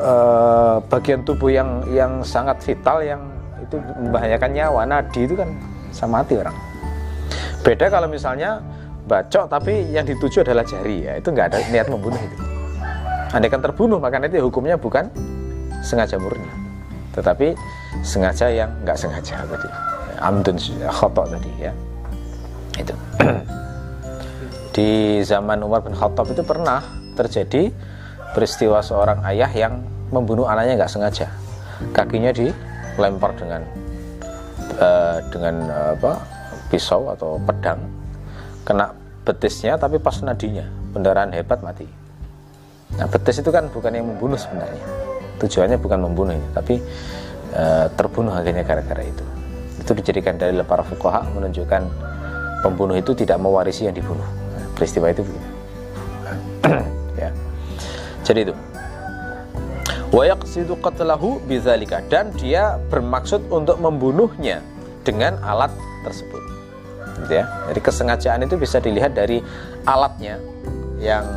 uh, 0.00 0.76
bagian 0.86 1.20
tubuh 1.26 1.50
yang 1.50 1.84
yang 1.90 2.22
sangat 2.22 2.60
vital 2.62 3.02
yang 3.02 3.20
itu 3.60 3.76
membahayakan 3.78 4.50
nyawa. 4.50 4.82
Nadi 4.88 5.20
itu 5.26 5.34
kan 5.36 5.50
sama 5.90 6.22
mati 6.22 6.38
orang. 6.38 6.56
Beda 7.60 7.92
kalau 7.92 8.08
misalnya 8.08 8.62
bacok 9.04 9.50
tapi 9.50 9.90
yang 9.90 10.06
dituju 10.06 10.42
adalah 10.46 10.64
jari 10.64 11.06
ya. 11.06 11.12
Itu 11.20 11.34
nggak 11.34 11.46
ada 11.54 11.58
niat 11.68 11.86
membunuh 11.90 12.18
itu. 12.18 12.36
Andai 13.30 13.50
kan 13.50 13.62
terbunuh 13.62 14.02
maka 14.02 14.18
nanti 14.18 14.42
hukumnya 14.42 14.74
bukan 14.74 15.06
sengaja 15.84 16.18
murni. 16.18 16.46
Tetapi 17.14 17.54
sengaja 18.02 18.50
yang 18.50 18.70
nggak 18.82 18.96
sengaja 18.96 19.44
tadi. 19.44 19.68
Amdun 20.20 20.56
khotok 20.88 21.26
tadi 21.36 21.50
ya. 21.58 21.72
Itu 22.78 22.94
di 24.70 25.18
zaman 25.26 25.58
Umar 25.66 25.82
bin 25.82 25.94
Khattab 25.94 26.30
itu 26.30 26.46
pernah 26.46 26.82
terjadi 27.18 27.74
peristiwa 28.30 28.78
seorang 28.78 29.26
ayah 29.26 29.50
yang 29.50 29.82
membunuh 30.14 30.46
anaknya 30.46 30.78
nggak 30.78 30.92
sengaja. 30.92 31.26
Kakinya 31.90 32.30
dilempar 32.30 33.34
dengan 33.34 33.62
uh, 34.78 35.18
dengan 35.34 35.54
uh, 35.66 35.92
apa 35.98 36.12
pisau 36.70 37.10
atau 37.10 37.42
pedang. 37.42 37.82
Kena 38.62 38.94
betisnya 39.26 39.74
tapi 39.74 39.98
pas 39.98 40.14
nadinya 40.22 40.66
pendarahan 40.94 41.34
hebat 41.34 41.58
mati. 41.66 41.86
Nah 42.94 43.06
betis 43.10 43.42
itu 43.42 43.50
kan 43.50 43.66
bukan 43.74 43.90
yang 43.90 44.06
membunuh 44.06 44.38
sebenarnya. 44.38 44.86
Tujuannya 45.42 45.78
bukan 45.82 45.98
membunuh 45.98 46.38
tapi 46.54 46.78
uh, 47.58 47.90
terbunuh 47.98 48.30
akhirnya 48.30 48.62
gara-gara 48.62 49.02
itu. 49.02 49.24
Itu 49.82 49.98
dijadikan 49.98 50.38
dari 50.38 50.54
para 50.62 50.86
fuqaha 50.86 51.26
menunjukkan 51.34 51.82
pembunuh 52.62 52.94
itu 52.94 53.16
tidak 53.16 53.40
mewarisi 53.40 53.88
yang 53.88 53.96
dibunuh 53.96 54.49
peristiwa 54.80 55.12
itu. 55.12 55.22
Ya. 57.20 57.36
Jadi 58.24 58.48
itu. 58.48 58.54
Wa 60.08 60.24
yaqsidu 60.24 60.80
qatlahu 60.80 61.44
bidzalika 61.44 62.00
dan 62.08 62.32
dia 62.32 62.80
bermaksud 62.88 63.44
untuk 63.52 63.76
membunuhnya 63.76 64.64
dengan 65.04 65.36
alat 65.44 65.68
tersebut. 66.00 66.40
Gitu 67.20 67.32
ya. 67.36 67.44
Jadi 67.68 67.80
kesengajaan 67.84 68.40
itu 68.48 68.56
bisa 68.56 68.80
dilihat 68.80 69.12
dari 69.12 69.44
alatnya 69.84 70.40
yang 70.96 71.28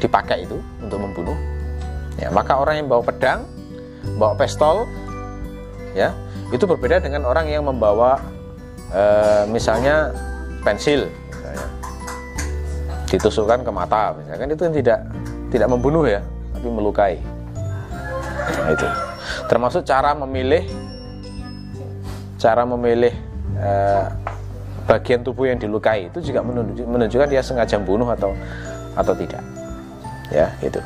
dipakai 0.00 0.48
itu 0.48 0.56
untuk 0.80 1.04
membunuh. 1.04 1.36
Ya 2.16 2.32
maka 2.32 2.56
orang 2.56 2.80
yang 2.80 2.88
bawa 2.88 3.04
pedang 3.04 3.44
bawa 4.16 4.36
pistol 4.40 4.88
ya 5.92 6.12
itu 6.52 6.64
berbeda 6.64 7.00
dengan 7.00 7.24
orang 7.24 7.48
yang 7.48 7.64
membawa 7.64 8.20
e, 8.92 9.02
misalnya 9.48 10.12
pensil 10.60 11.08
ditusukkan 13.14 13.62
ke 13.62 13.70
mata 13.70 14.10
misalkan 14.18 14.50
itu 14.50 14.64
tidak 14.82 14.98
tidak 15.54 15.68
membunuh 15.70 16.02
ya 16.02 16.20
tapi 16.54 16.66
melukai. 16.66 17.16
Nah, 18.44 18.72
itu. 18.72 18.88
Termasuk 19.46 19.86
cara 19.86 20.16
memilih 20.16 20.64
cara 22.40 22.66
memilih 22.66 23.14
eh, 23.56 24.04
bagian 24.84 25.24
tubuh 25.24 25.48
yang 25.48 25.56
dilukai 25.56 26.12
itu 26.12 26.20
juga 26.20 26.44
menunjukkan 26.44 27.28
dia 27.30 27.40
sengaja 27.40 27.80
membunuh 27.80 28.08
atau 28.10 28.34
atau 28.98 29.14
tidak. 29.16 29.40
Ya 30.32 30.50
itu. 30.60 30.80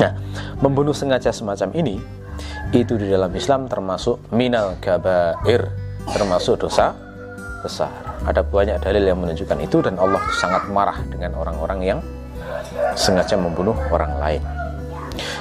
Nah 0.00 0.12
membunuh 0.60 0.96
sengaja 0.96 1.30
semacam 1.30 1.68
ini 1.76 2.00
itu 2.72 2.96
di 2.96 3.12
dalam 3.12 3.28
Islam 3.36 3.68
termasuk 3.68 4.32
minal 4.32 4.80
gabair 4.80 5.68
termasuk 6.08 6.64
dosa 6.64 6.96
besar 7.60 8.11
ada 8.26 8.42
banyak 8.44 8.78
dalil 8.82 9.02
yang 9.02 9.18
menunjukkan 9.18 9.58
itu 9.62 9.82
dan 9.82 9.98
Allah 9.98 10.22
sangat 10.34 10.68
marah 10.70 10.98
dengan 11.10 11.34
orang-orang 11.38 11.80
yang 11.82 11.98
sengaja 12.94 13.34
membunuh 13.34 13.74
orang 13.90 14.12
lain 14.20 14.42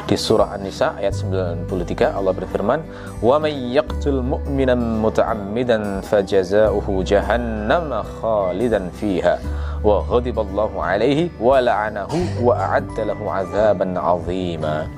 di 0.06 0.20
surah 0.20 0.60
An-Nisa 0.60 1.00
ayat 1.00 1.16
93 1.16 2.12
Allah 2.12 2.34
berfirman, 2.36 2.84
"Wa 3.24 3.40
may 3.40 3.56
yaqtul 3.72 4.20
mu'minan 4.20 5.00
muta'ammidan 5.00 6.04
fajaza'uhu 6.04 7.00
jahannam 7.08 7.96
khalidan 8.20 8.92
fiha 8.92 9.40
wa 9.82 10.04
ghadiballahu 10.06 10.78
alaihi 10.78 11.32
wa 11.40 11.64
la'anahu 11.64 12.44
wa 12.44 12.54
a'adda 12.60 13.16
lahu 13.16 13.32
'adzaban 13.32 13.96
'azima." 13.96 14.92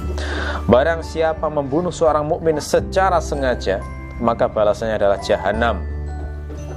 Barang 0.65 1.05
siapa 1.05 1.45
membunuh 1.51 1.93
seorang 1.93 2.25
mukmin 2.25 2.57
secara 2.57 3.21
sengaja, 3.21 3.83
maka 4.17 4.49
balasannya 4.49 4.97
adalah 4.97 5.19
jahanam 5.21 5.85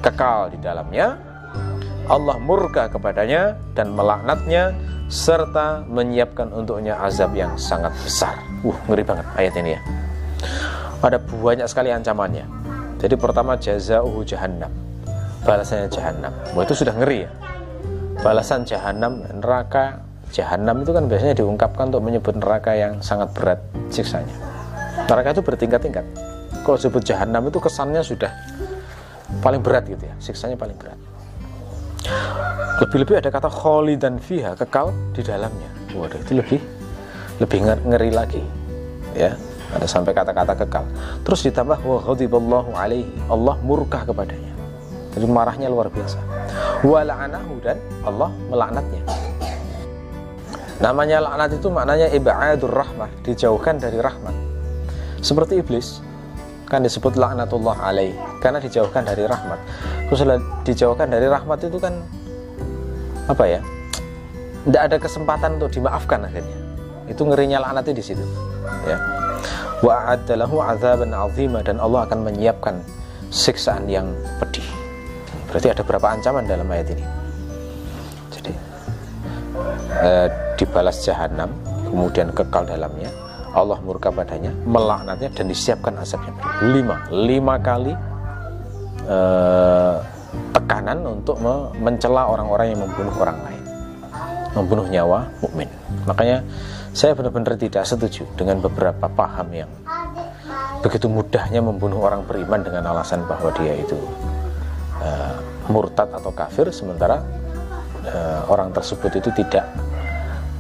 kekal 0.07 0.55
di 0.55 0.59
dalamnya. 0.63 1.19
Allah 2.07 2.39
murka 2.39 2.87
kepadanya 2.87 3.59
dan 3.75 3.91
melaknatnya 3.91 4.71
serta 5.11 5.83
menyiapkan 5.91 6.55
untuknya 6.55 6.95
azab 7.03 7.35
yang 7.35 7.59
sangat 7.59 7.91
besar. 8.07 8.39
Uh, 8.63 8.79
ngeri 8.87 9.03
banget 9.03 9.27
ayat 9.35 9.55
ini 9.59 9.75
ya. 9.75 9.81
Ada 11.03 11.19
banyak 11.19 11.67
sekali 11.67 11.91
ancamannya. 11.91 12.47
Jadi 13.03 13.15
pertama 13.19 13.59
jazauhu 13.59 14.23
jahannam. 14.23 14.71
Balasannya 15.43 15.91
jahannam. 15.91 16.31
Wah, 16.55 16.63
itu 16.63 16.75
sudah 16.79 16.95
ngeri 16.95 17.27
ya. 17.27 17.31
Balasan 18.23 18.63
jahannam 18.63 19.23
neraka 19.43 20.07
Jahannam 20.35 20.83
itu 20.83 20.91
kan 20.91 21.07
biasanya 21.07 21.35
diungkapkan 21.39 21.87
untuk 21.95 22.03
menyebut 22.03 22.35
neraka 22.35 22.75
yang 22.75 22.99
sangat 22.99 23.31
berat 23.31 23.61
siksanya. 23.95 24.35
Neraka 25.07 25.39
itu 25.39 25.43
bertingkat-tingkat. 25.45 26.03
Kalau 26.67 26.75
disebut 26.75 27.03
Jahannam 27.07 27.47
itu 27.47 27.63
kesannya 27.63 28.03
sudah 28.03 28.33
paling 29.43 29.61
berat 29.63 29.87
gitu 29.91 30.05
ya, 30.07 30.15
siksanya 30.23 30.55
paling 30.59 30.77
berat. 30.79 30.99
Lebih-lebih 32.87 33.19
ada 33.19 33.31
kata 33.33 33.51
kholi 33.51 33.99
dan 33.99 34.23
fiha, 34.23 34.55
kekal 34.55 34.95
di 35.17 35.25
dalamnya. 35.27 35.71
Waduh, 35.97 36.21
itu 36.23 36.33
lebih 36.39 36.61
lebih 37.43 37.59
ngeri 37.65 38.11
lagi. 38.13 38.43
Ya, 39.17 39.35
ada 39.73 39.89
sampai 39.89 40.13
kata-kata 40.13 40.55
kekal. 40.55 40.85
Terus 41.25 41.41
ditambah 41.49 41.83
wa 41.83 41.99
ghadiballahu 42.05 42.71
alaihi. 42.77 43.09
Allah 43.33 43.57
murka 43.65 44.05
kepadanya. 44.05 44.53
Jadi 45.17 45.27
marahnya 45.27 45.73
luar 45.73 45.89
biasa. 45.89 46.21
Wa 46.85 47.01
la'anahu 47.01 47.59
dan 47.65 47.81
Allah 48.05 48.31
melaknatnya. 48.53 49.03
Namanya 50.77 51.25
laknat 51.25 51.57
itu 51.57 51.73
maknanya 51.73 52.13
ibadur 52.13 52.69
rahmah, 52.69 53.09
dijauhkan 53.25 53.81
dari 53.81 53.97
rahmat. 53.97 54.37
Seperti 55.25 55.65
iblis, 55.65 56.05
kan 56.67 56.83
disebut 56.83 57.15
laknatullah 57.15 57.79
alaih 57.79 58.13
karena 58.43 58.59
dijauhkan 58.59 59.07
dari 59.07 59.23
rahmat. 59.23 59.59
Terus 60.11 60.21
dijauhkan 60.67 61.07
dari 61.07 61.31
rahmat 61.31 61.63
itu 61.63 61.79
kan 61.79 62.03
apa 63.27 63.45
ya 63.47 63.61
tidak 64.67 64.83
ada 64.91 64.97
kesempatan 64.99 65.51
untuk 65.63 65.71
dimaafkan 65.71 66.27
akhirnya. 66.27 66.59
Itu 67.07 67.23
ngerinya 67.23 67.63
laknatnya 67.63 67.95
di 67.95 68.05
situ 68.05 68.25
ya. 68.83 68.99
Wa 69.79 70.19
adalahu 70.19 70.59
azaban 70.59 71.15
azima 71.15 71.63
dan 71.63 71.79
Allah 71.79 72.03
akan 72.11 72.27
menyiapkan 72.27 72.83
siksaan 73.31 73.87
yang 73.87 74.11
pedih. 74.43 74.67
Berarti 75.47 75.71
ada 75.71 75.83
berapa 75.87 76.07
ancaman 76.19 76.51
dalam 76.51 76.67
ayat 76.67 76.99
ini? 76.99 77.05
Jadi 78.35 78.53
eh, 80.03 80.29
dibalas 80.59 81.07
jahanam 81.07 81.55
kemudian 81.87 82.35
kekal 82.35 82.67
dalamnya 82.67 83.09
Allah 83.57 83.81
murka 83.81 84.13
padanya 84.13 84.53
melaknatnya 84.69 85.33
dan 85.33 85.49
disiapkan 85.49 85.97
asapnya 85.97 86.37
lima 86.69 87.09
lima 87.09 87.57
kali 87.57 87.97
eh, 89.09 89.97
tekanan 90.53 91.01
untuk 91.09 91.41
mencela 91.81 92.29
orang-orang 92.29 92.77
yang 92.77 92.81
membunuh 92.85 93.15
orang 93.17 93.39
lain, 93.41 93.63
membunuh 94.53 94.87
nyawa 94.89 95.31
mukmin. 95.41 95.71
Makanya 96.05 96.45
saya 96.93 97.17
benar-benar 97.17 97.57
tidak 97.57 97.85
setuju 97.89 98.29
dengan 98.37 98.61
beberapa 98.61 99.09
paham 99.09 99.49
yang 99.53 99.71
begitu 100.81 101.09
mudahnya 101.09 101.65
membunuh 101.65 102.05
orang 102.05 102.23
beriman 102.29 102.61
dengan 102.63 102.93
alasan 102.93 103.25
bahwa 103.25 103.51
dia 103.57 103.75
itu 103.75 103.97
uh, 105.01 105.35
murtad 105.73 106.13
atau 106.13 106.31
kafir, 106.31 106.69
sementara 106.71 107.21
uh, 108.07 108.41
orang 108.53 108.71
tersebut 108.71 109.19
itu 109.19 109.31
tidak 109.45 109.67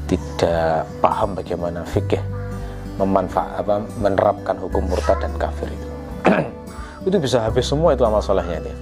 tidak 0.07 0.87
paham 1.03 1.35
bagaimana 1.35 1.83
fikih 1.87 2.36
memanfaat 2.97 3.61
apa 3.61 3.85
menerapkan 4.01 4.57
hukum 4.61 4.89
murtad 4.89 5.21
dan 5.21 5.33
kafir 5.37 5.69
itu. 5.69 5.89
itu 7.09 7.17
bisa 7.23 7.45
habis 7.45 7.69
semua 7.69 7.95
itu 7.95 8.03
amal 8.03 8.19
solehnya 8.19 8.61
dia 8.67 8.77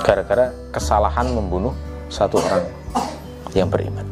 gara-gara 0.00 0.50
kesalahan 0.72 1.28
membunuh 1.30 1.76
satu 2.10 2.40
orang 2.40 2.64
yang 3.54 3.68
beriman. 3.68 4.02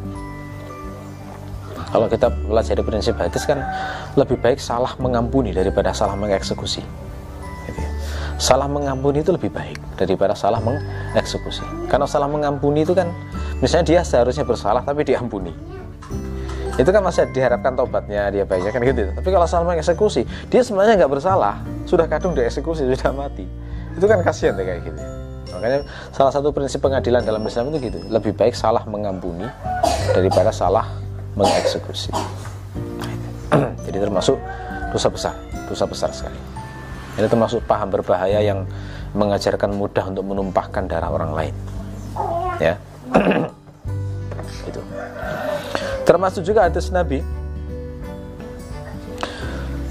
Kalau 1.89 2.05
kita 2.05 2.29
belajar 2.29 2.77
prinsip 2.85 3.17
hadis 3.17 3.49
kan 3.49 3.65
lebih 4.13 4.37
baik 4.37 4.61
salah 4.61 4.93
mengampuni 5.01 5.49
daripada 5.49 5.89
salah 5.89 6.13
mengeksekusi. 6.13 6.85
Gitu 7.65 7.79
ya. 7.81 7.91
Salah 8.37 8.69
mengampuni 8.69 9.25
itu 9.25 9.33
lebih 9.33 9.49
baik 9.49 9.81
daripada 9.97 10.37
salah 10.37 10.61
mengeksekusi. 10.61 11.65
Karena 11.89 12.05
salah 12.05 12.29
mengampuni 12.29 12.85
itu 12.85 12.93
kan 12.93 13.09
misalnya 13.57 13.85
dia 13.89 14.01
seharusnya 14.05 14.45
bersalah 14.45 14.85
tapi 14.85 15.01
diampuni 15.01 15.51
itu 16.79 16.89
kan 16.95 17.03
masih 17.03 17.27
diharapkan 17.35 17.75
tobatnya 17.75 18.31
dia 18.31 18.47
baiknya 18.47 18.71
kan 18.71 18.79
gitu. 18.87 19.11
Tapi 19.11 19.29
kalau 19.29 19.43
salah 19.43 19.67
mengeksekusi 19.67 20.23
dia 20.47 20.63
sebenarnya 20.63 21.03
nggak 21.03 21.11
bersalah. 21.11 21.59
Sudah 21.83 22.07
kadung 22.07 22.31
dieksekusi 22.31 22.87
sudah 22.87 23.11
mati. 23.11 23.43
Itu 23.99 24.07
kan 24.07 24.23
kasihan 24.23 24.55
deh 24.55 24.63
kayak 24.63 24.87
gitu 24.87 25.19
makanya 25.59 25.83
salah 26.15 26.31
satu 26.31 26.55
prinsip 26.55 26.79
pengadilan 26.79 27.19
dalam 27.19 27.43
Islam 27.43 27.75
itu 27.75 27.91
gitu. 27.91 27.99
Lebih 28.07 28.31
baik 28.31 28.55
salah 28.55 28.87
mengampuni 28.87 29.43
daripada 30.15 30.55
salah 30.55 30.87
mengeksekusi. 31.35 32.15
Jadi 33.85 33.97
termasuk 33.99 34.39
dosa 34.95 35.11
besar 35.11 35.35
dosa 35.67 35.85
besar 35.85 36.09
sekali. 36.15 36.39
Ini 37.19 37.27
termasuk 37.27 37.67
paham 37.67 37.91
berbahaya 37.91 38.39
yang 38.39 38.63
mengajarkan 39.11 39.75
mudah 39.75 40.07
untuk 40.07 40.23
menumpahkan 40.23 40.87
darah 40.87 41.11
orang 41.11 41.35
lain. 41.35 41.55
Ya. 42.63 42.79
Itu 44.69 44.79
Termasuk 46.09 46.41
juga 46.41 46.65
hadis 46.65 46.89
Nabi 46.89 47.21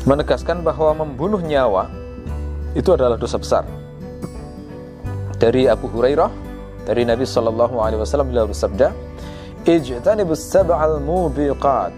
menegaskan 0.02 0.66
bahwa 0.66 1.06
membunuh 1.06 1.38
nyawa 1.38 1.86
itu 2.74 2.90
adalah 2.90 3.14
dosa 3.14 3.38
besar. 3.38 3.62
Dari 5.38 5.70
Abu 5.70 5.86
Hurairah, 5.86 6.26
dari 6.82 7.06
Nabi 7.06 7.22
Shallallahu 7.22 7.78
Alaihi 7.78 8.02
Wasallam 8.02 8.34
beliau 8.34 8.50
bersabda, 8.50 8.90
"Ijtanibus 9.62 10.42
sab'al 10.42 10.98
mubiqat." 10.98 11.94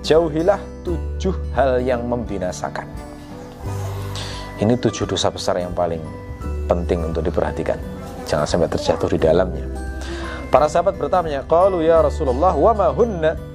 Jauhilah 0.00 0.56
tujuh 0.88 1.36
hal 1.52 1.84
yang 1.84 2.08
membinasakan. 2.08 2.88
Ini 4.64 4.80
tujuh 4.80 5.04
dosa 5.04 5.28
besar 5.28 5.60
yang 5.60 5.76
paling 5.76 6.00
penting 6.64 7.04
untuk 7.04 7.20
diperhatikan. 7.20 7.76
Jangan 8.24 8.48
sampai 8.48 8.72
terjatuh 8.72 9.12
di 9.12 9.20
dalamnya. 9.20 9.68
Para 10.48 10.72
sahabat 10.72 10.96
bertanya, 10.96 11.44
"Qalu 11.44 11.84
ya 11.84 12.00
Rasulullah, 12.00 12.56
wa 12.56 12.72
ma 12.72 12.88
hunna?" 12.88 13.47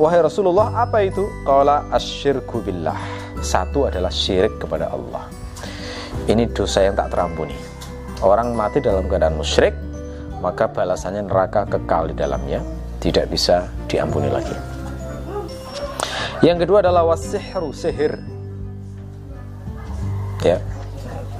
Wahai 0.00 0.24
Rasulullah, 0.24 0.72
apa 0.88 1.04
itu? 1.04 1.28
Qala 1.44 1.84
asyirku 1.92 2.64
billah. 2.64 2.96
Satu 3.44 3.84
adalah 3.90 4.08
syirik 4.08 4.56
kepada 4.56 4.88
Allah. 4.88 5.28
Ini 6.24 6.48
dosa 6.54 6.86
yang 6.86 6.96
tak 6.96 7.12
terampuni. 7.12 7.52
Orang 8.24 8.56
mati 8.56 8.80
dalam 8.80 9.04
keadaan 9.10 9.36
musyrik, 9.36 9.76
maka 10.40 10.70
balasannya 10.70 11.28
neraka 11.28 11.68
kekal 11.68 12.08
di 12.08 12.16
dalamnya, 12.16 12.64
tidak 13.04 13.28
bisa 13.28 13.68
diampuni 13.84 14.32
lagi. 14.32 14.54
Yang 16.40 16.64
kedua 16.66 16.80
adalah 16.80 17.04
wasihru, 17.12 17.74
sihir. 17.76 18.16
Ya. 20.40 20.56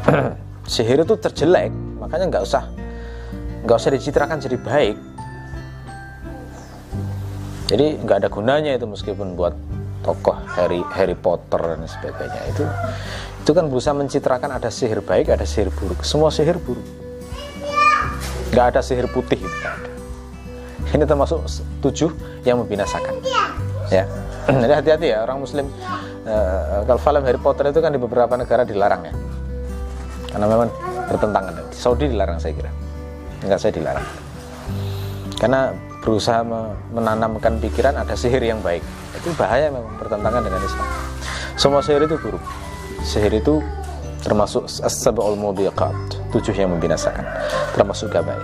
sihir 0.74 1.06
itu 1.06 1.14
terjelek, 1.16 1.72
makanya 1.96 2.26
nggak 2.28 2.44
usah 2.44 2.64
nggak 3.62 3.78
usah 3.78 3.90
dicitrakan 3.94 4.42
jadi 4.42 4.58
baik 4.58 4.96
jadi 7.72 7.96
nggak 8.04 8.16
ada 8.20 8.28
gunanya 8.28 8.76
itu 8.76 8.84
meskipun 8.84 9.32
buat 9.32 9.56
tokoh 10.04 10.36
Harry 10.60 10.84
Harry 10.92 11.16
Potter 11.16 11.56
dan 11.56 11.88
sebagainya. 11.88 12.40
Itu 12.52 12.68
itu 13.42 13.50
kan 13.56 13.72
berusaha 13.72 13.96
mencitrakan 13.96 14.52
ada 14.52 14.68
sihir 14.68 15.00
baik 15.00 15.32
ada 15.32 15.48
sihir 15.48 15.72
buruk. 15.72 16.04
Semua 16.04 16.28
sihir 16.28 16.60
buruk. 16.60 16.84
Nggak 18.52 18.76
ada 18.76 18.80
sihir 18.84 19.08
putih 19.08 19.40
itu 19.40 19.58
ada. 19.64 19.88
Ini 20.92 21.08
termasuk 21.08 21.48
tujuh 21.80 22.12
yang 22.44 22.60
membinasakan. 22.60 23.16
Ya. 23.88 24.04
Jadi 24.62 24.72
hati-hati 24.76 25.06
ya 25.08 25.24
orang 25.24 25.40
muslim. 25.40 25.64
Uh, 26.22 26.84
kalau 26.84 27.00
film 27.00 27.22
Harry 27.24 27.40
Potter 27.40 27.72
itu 27.72 27.80
kan 27.80 27.88
di 27.88 27.96
beberapa 27.96 28.36
negara 28.36 28.68
dilarang 28.68 29.08
ya. 29.08 29.14
Karena 30.28 30.44
memang 30.44 30.68
bertentangan. 31.08 31.72
Di 31.72 31.78
Saudi 31.80 32.12
dilarang 32.12 32.36
saya 32.36 32.52
kira. 32.52 32.68
Enggak 33.40 33.58
saya 33.64 33.72
dilarang. 33.72 34.06
Karena 35.40 35.72
berusaha 36.02 36.42
menanamkan 36.90 37.62
pikiran 37.62 37.94
ada 37.94 38.18
sihir 38.18 38.42
yang 38.42 38.58
baik. 38.58 38.82
Itu 39.14 39.30
bahaya 39.38 39.70
memang 39.70 39.94
bertentangan 40.02 40.42
dengan 40.42 40.60
Islam. 40.60 40.88
Semua 41.54 41.80
sihir 41.80 42.02
itu 42.04 42.18
buruk. 42.18 42.42
Sihir 43.06 43.30
itu 43.38 43.62
termasuk 44.26 44.66
as-sab'ul 44.66 45.38
mubiqat 45.38 45.94
tujuh 46.34 46.54
yang 46.54 46.74
membinasakan 46.74 47.22
termasuk 47.74 48.10
gabaya. 48.10 48.42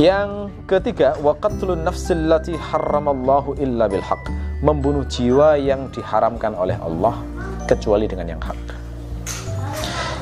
Yang 0.00 0.52
ketiga 0.64 1.16
waqatlun 1.20 1.84
nafsil 1.84 2.28
lati 2.28 2.56
haramallahu 2.56 3.56
illa 3.56 3.88
bil 3.88 4.04
haq. 4.04 4.28
Membunuh 4.60 5.08
jiwa 5.08 5.56
yang 5.56 5.88
diharamkan 5.88 6.52
oleh 6.52 6.76
Allah 6.84 7.16
kecuali 7.64 8.04
dengan 8.04 8.36
yang 8.36 8.42
hak. 8.44 8.60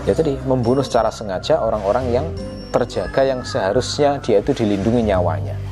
Ya 0.07 0.15
tadi 0.15 0.39
membunuh 0.47 0.87
secara 0.87 1.11
sengaja 1.11 1.59
orang-orang 1.59 2.07
yang 2.15 2.27
terjaga 2.71 3.27
yang 3.27 3.43
seharusnya 3.43 4.23
dia 4.23 4.39
itu 4.39 4.55
dilindungi 4.55 5.11
nyawanya 5.11 5.68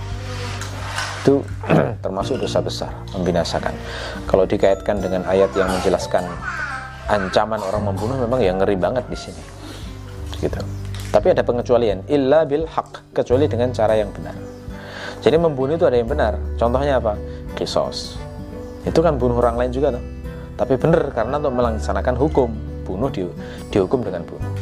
itu 1.27 1.43
termasuk 2.07 2.39
dosa 2.39 2.62
besar 2.62 2.95
membinasakan. 3.11 3.75
Kalau 4.31 4.47
dikaitkan 4.47 5.03
dengan 5.03 5.27
ayat 5.27 5.51
yang 5.59 5.67
menjelaskan 5.67 6.23
ancaman 7.11 7.59
orang 7.67 7.83
membunuh 7.91 8.15
memang 8.23 8.39
yang 8.39 8.62
ngeri 8.62 8.79
banget 8.79 9.03
di 9.11 9.19
sini. 9.19 9.43
Gitu. 10.39 10.62
Tapi 11.11 11.35
ada 11.35 11.43
pengecualian 11.43 12.07
illa 12.07 12.47
bil 12.47 12.71
haq 12.71 13.11
kecuali 13.11 13.51
dengan 13.51 13.75
cara 13.75 13.99
yang 13.99 14.15
benar. 14.15 14.39
Jadi 15.19 15.35
membunuh 15.35 15.75
itu 15.75 15.83
ada 15.83 15.99
yang 15.99 16.07
benar. 16.07 16.39
Contohnya 16.55 17.03
apa? 17.03 17.19
Kisos. 17.59 18.15
Itu 18.87 19.03
kan 19.03 19.19
bunuh 19.19 19.43
orang 19.43 19.59
lain 19.59 19.75
juga 19.75 19.91
tuh 19.99 20.17
tapi 20.57 20.81
benar 20.81 21.12
karena 21.12 21.37
untuk 21.37 21.53
melaksanakan 21.53 22.17
hukum. 22.17 22.51
Bunuh 22.89 23.11
di, 23.12 23.29
dihukum 23.75 24.01
dengan 24.01 24.25
bunuh. 24.25 24.53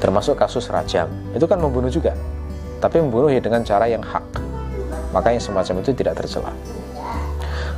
Termasuk 0.00 0.40
kasus 0.40 0.72
rajam. 0.72 1.10
Itu 1.36 1.44
kan 1.44 1.60
membunuh 1.60 1.92
juga. 1.92 2.16
Tapi 2.80 3.04
membunuh 3.04 3.28
ya 3.28 3.42
dengan 3.42 3.60
cara 3.66 3.90
yang 3.90 4.00
hak 4.00 4.45
maka 5.10 5.34
yang 5.34 5.42
semacam 5.42 5.82
itu 5.82 5.90
tidak 5.94 6.18
tercela. 6.18 6.50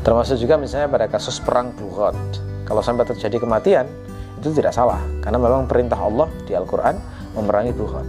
Termasuk 0.07 0.39
juga 0.41 0.57
misalnya 0.57 0.89
pada 0.89 1.07
kasus 1.11 1.43
perang 1.43 1.75
Bukhot 1.75 2.15
kalau 2.65 2.81
sampai 2.81 3.05
terjadi 3.09 3.43
kematian 3.43 3.87
itu 4.39 4.55
tidak 4.55 4.73
salah. 4.73 5.03
Karena 5.21 5.37
memang 5.37 5.67
perintah 5.67 5.99
Allah 5.99 6.31
di 6.47 6.55
Al-Quran 6.55 6.97
memerangi 7.37 7.73
Bukhot 7.75 8.07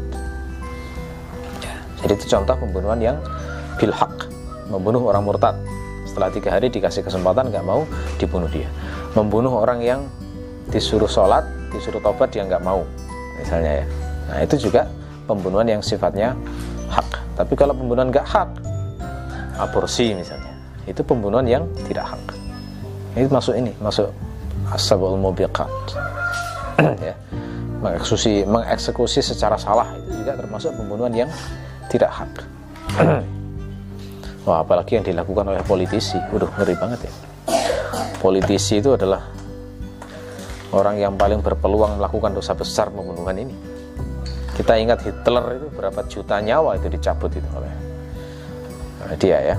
ya, 1.60 1.76
jadi 2.06 2.14
itu 2.16 2.26
contoh 2.32 2.56
pembunuhan 2.56 3.00
yang 3.02 3.18
bilhaq. 3.82 4.30
Membunuh 4.70 5.02
orang 5.10 5.26
murtad. 5.26 5.58
Setelah 6.06 6.30
tiga 6.30 6.54
hari 6.54 6.70
dikasih 6.70 7.02
kesempatan 7.02 7.50
nggak 7.50 7.66
mau 7.66 7.90
dibunuh 8.22 8.50
dia. 8.50 8.70
Membunuh 9.18 9.58
orang 9.58 9.82
yang 9.82 10.06
disuruh 10.70 11.10
sholat 11.10 11.42
disuruh 11.74 11.98
tobat 12.02 12.30
dia 12.30 12.46
nggak 12.46 12.62
mau 12.62 12.86
misalnya 13.42 13.82
ya. 13.82 13.86
Nah 14.30 14.38
itu 14.46 14.70
juga 14.70 14.86
pembunuhan 15.26 15.66
yang 15.66 15.82
sifatnya 15.82 16.38
hak. 16.90 17.10
Tapi 17.34 17.54
kalau 17.58 17.74
pembunuhan 17.74 18.14
nggak 18.14 18.26
hak 18.26 18.50
aborsi 19.60 20.16
misalnya. 20.16 20.56
Itu 20.88 21.04
pembunuhan 21.04 21.46
yang 21.46 21.64
tidak 21.86 22.16
hak. 22.16 22.24
Ini 23.20 23.28
masuk 23.28 23.54
ini 23.60 23.72
masuk 23.84 24.08
asabul 24.72 25.20
mubiqat. 25.20 25.70
Ya. 27.04 27.12
Mengeksekusi 27.84 28.48
mengeksekusi 28.48 29.20
secara 29.20 29.60
salah 29.60 29.92
itu 30.00 30.24
juga 30.24 30.40
termasuk 30.40 30.72
pembunuhan 30.80 31.12
yang 31.12 31.30
tidak 31.92 32.08
hak. 32.08 32.32
Wah 34.48 34.64
apalagi 34.64 34.96
yang 34.96 35.04
dilakukan 35.04 35.52
oleh 35.52 35.60
politisi. 35.68 36.16
Udah 36.32 36.48
ngeri 36.56 36.76
banget 36.80 37.00
ya. 37.08 37.14
Politisi 38.24 38.80
itu 38.80 38.96
adalah 38.96 39.28
orang 40.72 41.04
yang 41.04 41.14
paling 41.20 41.44
berpeluang 41.44 42.00
melakukan 42.00 42.32
dosa 42.32 42.56
besar 42.56 42.88
pembunuhan 42.92 43.36
ini. 43.36 43.56
Kita 44.56 44.76
ingat 44.76 45.04
Hitler 45.04 45.60
itu 45.60 45.68
berapa 45.72 46.00
juta 46.08 46.40
nyawa 46.40 46.76
itu 46.80 46.88
dicabut 46.92 47.32
itu 47.32 47.48
oleh 47.56 47.89
dia 49.18 49.38
ya. 49.54 49.58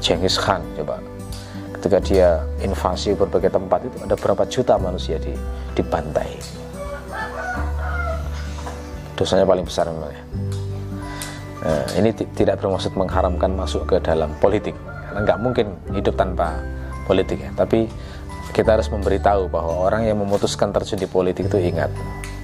Genghis 0.00 0.40
Khan 0.40 0.64
coba. 0.80 0.96
Ketika 1.76 1.98
dia 2.00 2.40
invasi 2.60 3.16
berbagai 3.16 3.52
tempat 3.52 3.84
itu 3.84 3.96
ada 4.04 4.16
berapa 4.16 4.44
juta 4.48 4.76
manusia 4.76 5.16
di 5.16 5.32
dibantai. 5.76 6.36
Dosanya 9.16 9.44
paling 9.44 9.64
besar 9.68 9.88
memang 9.88 10.12
ya. 10.12 10.24
Nah, 11.60 11.84
ini 12.00 12.08
tidak 12.16 12.60
bermaksud 12.60 12.96
mengharamkan 12.96 13.52
masuk 13.52 13.84
ke 13.84 13.96
dalam 14.00 14.32
politik. 14.40 14.72
Karena 15.08 15.20
nggak 15.24 15.38
mungkin 15.40 15.66
hidup 15.92 16.16
tanpa 16.16 16.56
politik 17.04 17.44
ya. 17.44 17.52
Tapi 17.52 17.84
kita 18.56 18.80
harus 18.80 18.88
memberitahu 18.88 19.52
bahwa 19.52 19.88
orang 19.88 20.08
yang 20.08 20.16
memutuskan 20.20 20.72
terjun 20.72 21.00
di 21.00 21.08
politik 21.08 21.52
itu 21.52 21.60
ingat 21.60 21.92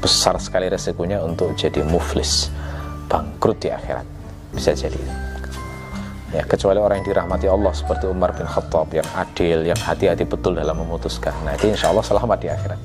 besar 0.05 0.37
sekali 0.37 0.69
resikonya 0.69 1.25
untuk 1.25 1.57
jadi 1.57 1.81
muflis. 1.85 2.53
Bangkrut 3.09 3.57
di 3.61 3.73
akhirat. 3.73 4.05
Bisa 4.53 4.77
jadi 4.77 5.26
ya 6.35 6.43
kecuali 6.43 6.83
orang 6.83 7.03
yang 7.03 7.09
dirahmati 7.15 7.47
Allah 7.47 7.71
seperti 7.71 8.11
Umar 8.11 8.35
bin 8.35 8.49
Khattab 8.49 8.91
yang 8.91 9.07
adil 9.15 9.63
yang 9.63 9.79
hati-hati 9.79 10.27
betul 10.27 10.59
dalam 10.59 10.75
memutuskan. 10.83 11.35
Nah 11.47 11.55
itu 11.55 11.71
insya 11.71 11.95
Allah 11.95 12.03
selamat 12.03 12.39
di 12.43 12.49
akhirat. 12.51 12.81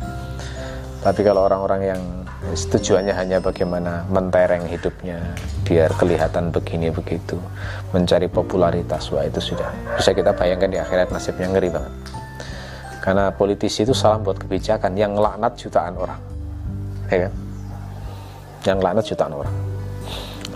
Tapi 1.02 1.22
kalau 1.26 1.50
orang-orang 1.50 1.82
yang 1.82 2.02
tujuannya 2.46 3.14
hanya 3.18 3.38
bagaimana 3.42 4.06
mentereng 4.06 4.70
hidupnya 4.70 5.18
biar 5.66 5.90
kelihatan 5.98 6.54
begini 6.54 6.94
begitu 6.94 7.42
mencari 7.90 8.30
popularitas 8.30 9.10
wah 9.10 9.26
itu 9.26 9.42
sudah. 9.42 9.74
Bisa 9.98 10.14
kita 10.14 10.38
bayangkan 10.38 10.70
di 10.70 10.78
akhirat 10.78 11.10
nasibnya 11.10 11.50
ngeri 11.50 11.74
banget. 11.74 11.94
Karena 13.02 13.34
politisi 13.34 13.82
itu 13.82 13.98
salah 13.98 14.22
buat 14.22 14.38
kebijakan 14.38 14.94
yang 14.94 15.18
laknat 15.18 15.58
jutaan 15.58 15.98
orang. 15.98 16.22
Ya 17.10 17.26
kan? 17.26 17.34
Yang 18.62 18.78
laknat 18.86 19.06
jutaan 19.10 19.34
orang. 19.34 19.56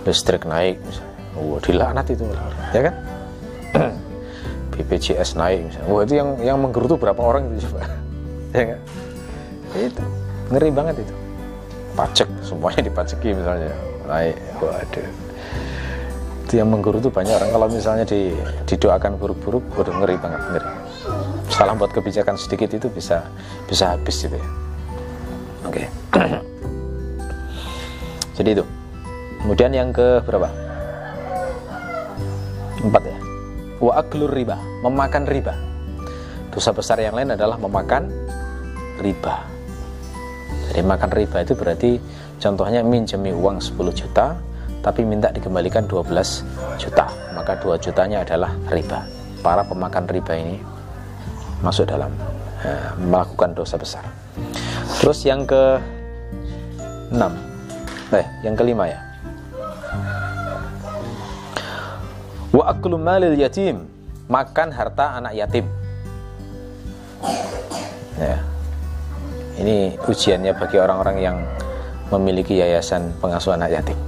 Listrik 0.06 0.46
naik 0.46 0.78
misalnya 0.86 1.15
wah 1.36 1.60
dilaknat 1.60 2.06
itu. 2.10 2.24
Ya 2.72 2.80
kan? 2.90 2.94
BPJS 4.76 5.40
naik 5.40 5.72
misalnya. 5.72 5.88
Wah 5.88 6.00
itu 6.04 6.14
yang 6.16 6.28
yang 6.40 6.58
menggerutu 6.60 7.00
berapa 7.00 7.20
orang 7.20 7.52
itu 7.52 7.68
coba. 7.68 7.84
Ya 8.56 8.72
kan? 8.72 8.80
Itu. 9.76 10.04
Ngeri 10.48 10.72
banget 10.72 11.04
itu. 11.04 11.14
Pajak 11.92 12.24
semuanya 12.40 12.88
dipajaki 12.88 13.36
misalnya. 13.36 13.68
Naik. 14.08 14.36
Waduh. 14.64 15.08
Itu 16.46 16.52
yang 16.56 16.72
menggerutu 16.72 17.12
banyak 17.12 17.36
orang. 17.36 17.52
Kalau 17.52 17.68
misalnya 17.68 18.08
di, 18.08 18.32
didoakan 18.64 19.20
buruk-buruk 19.20 19.60
waduh 19.76 19.92
ngeri 19.92 20.16
banget 20.16 20.40
ngeri. 20.40 20.72
Salah 21.52 21.76
buat 21.76 21.92
kebijakan 21.92 22.40
sedikit 22.40 22.72
itu 22.72 22.88
bisa 22.88 23.28
bisa 23.68 23.92
habis 23.92 24.24
gitu 24.24 24.40
ya. 24.40 24.48
Oke. 25.68 25.84
Okay. 25.84 25.86
jadi 28.40 28.50
itu. 28.56 28.64
Kemudian 29.44 29.70
yang 29.76 29.92
ke 29.92 30.24
berapa 30.24 30.48
empat 32.82 33.02
ya. 33.04 33.18
Wa 33.80 34.00
aklur 34.00 34.32
riba 34.32 34.56
memakan 34.84 35.24
riba. 35.28 35.54
Dosa 36.52 36.72
besar 36.72 36.96
yang 37.00 37.12
lain 37.12 37.36
adalah 37.36 37.60
memakan 37.60 38.08
riba. 39.00 39.44
Jadi 40.72 40.82
makan 40.82 41.10
riba 41.12 41.44
itu 41.44 41.52
berarti 41.52 41.90
contohnya 42.40 42.80
minjemi 42.80 43.32
uang 43.32 43.60
10 43.60 43.76
juta 43.92 44.36
tapi 44.80 45.04
minta 45.04 45.28
dikembalikan 45.32 45.84
12 45.84 46.80
juta. 46.80 47.06
Maka 47.36 47.60
2 47.60 47.76
jutanya 47.80 48.24
adalah 48.24 48.52
riba. 48.72 49.04
Para 49.44 49.62
pemakan 49.62 50.04
riba 50.08 50.32
ini 50.36 50.56
masuk 51.60 51.88
dalam 51.88 52.12
eh, 52.64 52.88
melakukan 52.98 53.52
dosa 53.52 53.76
besar. 53.76 54.04
Terus 55.00 55.20
yang 55.28 55.44
ke 55.44 55.76
6 57.12 57.46
eh 58.14 58.26
yang 58.46 58.54
kelima 58.54 58.86
ya 58.86 59.05
Wa 62.56 62.72
aklu 62.72 62.96
malil 62.96 63.36
yatim, 63.36 63.84
makan 64.32 64.72
harta 64.72 65.20
anak 65.20 65.36
yatim. 65.36 65.68
Ya. 68.16 68.40
Ini 69.60 70.00
ujiannya 70.00 70.56
bagi 70.56 70.80
orang-orang 70.80 71.16
yang 71.20 71.36
memiliki 72.08 72.56
yayasan 72.56 73.12
pengasuh 73.20 73.52
anak 73.52 73.76
yatim. 73.76 73.98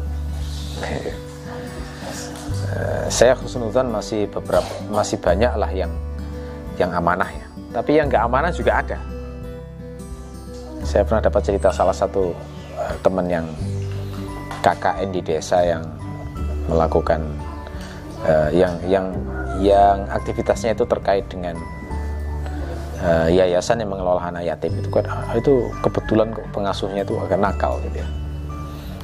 Eh, 2.73 3.07
saya 3.13 3.37
khusnuzan 3.37 3.93
masih 3.93 4.33
beberapa 4.33 4.69
masih 4.89 5.21
banyak 5.21 5.53
lah 5.53 5.69
yang 5.69 5.93
yang 6.81 6.89
amanah 6.89 7.29
ya. 7.29 7.45
Tapi 7.69 8.01
yang 8.01 8.09
nggak 8.09 8.25
amanah 8.33 8.49
juga 8.49 8.81
ada. 8.81 8.97
Saya 10.89 11.05
pernah 11.05 11.21
dapat 11.21 11.43
cerita 11.45 11.69
salah 11.69 11.93
satu 11.93 12.33
uh, 12.81 12.95
teman 13.05 13.29
yang 13.29 13.45
KKN 14.65 15.13
di 15.13 15.21
desa 15.21 15.61
yang 15.61 15.85
melakukan 16.65 17.21
uh, 18.25 18.51
yang 18.51 18.75
yang 18.87 19.07
yang 19.59 20.07
aktivitasnya 20.11 20.75
itu 20.75 20.87
terkait 20.87 21.27
dengan 21.31 21.59
uh, 23.03 23.29
yayasan 23.31 23.83
yang 23.83 23.91
mengelola 23.91 24.23
anak 24.23 24.47
yatim 24.47 24.75
itu 24.79 24.89
kan 24.91 25.05
ah, 25.11 25.35
itu 25.35 25.71
kebetulan 25.83 26.31
pengasuhnya 26.55 27.03
itu 27.03 27.15
agak 27.19 27.39
nakal 27.39 27.79
gitu 27.87 28.03
ya. 28.03 28.09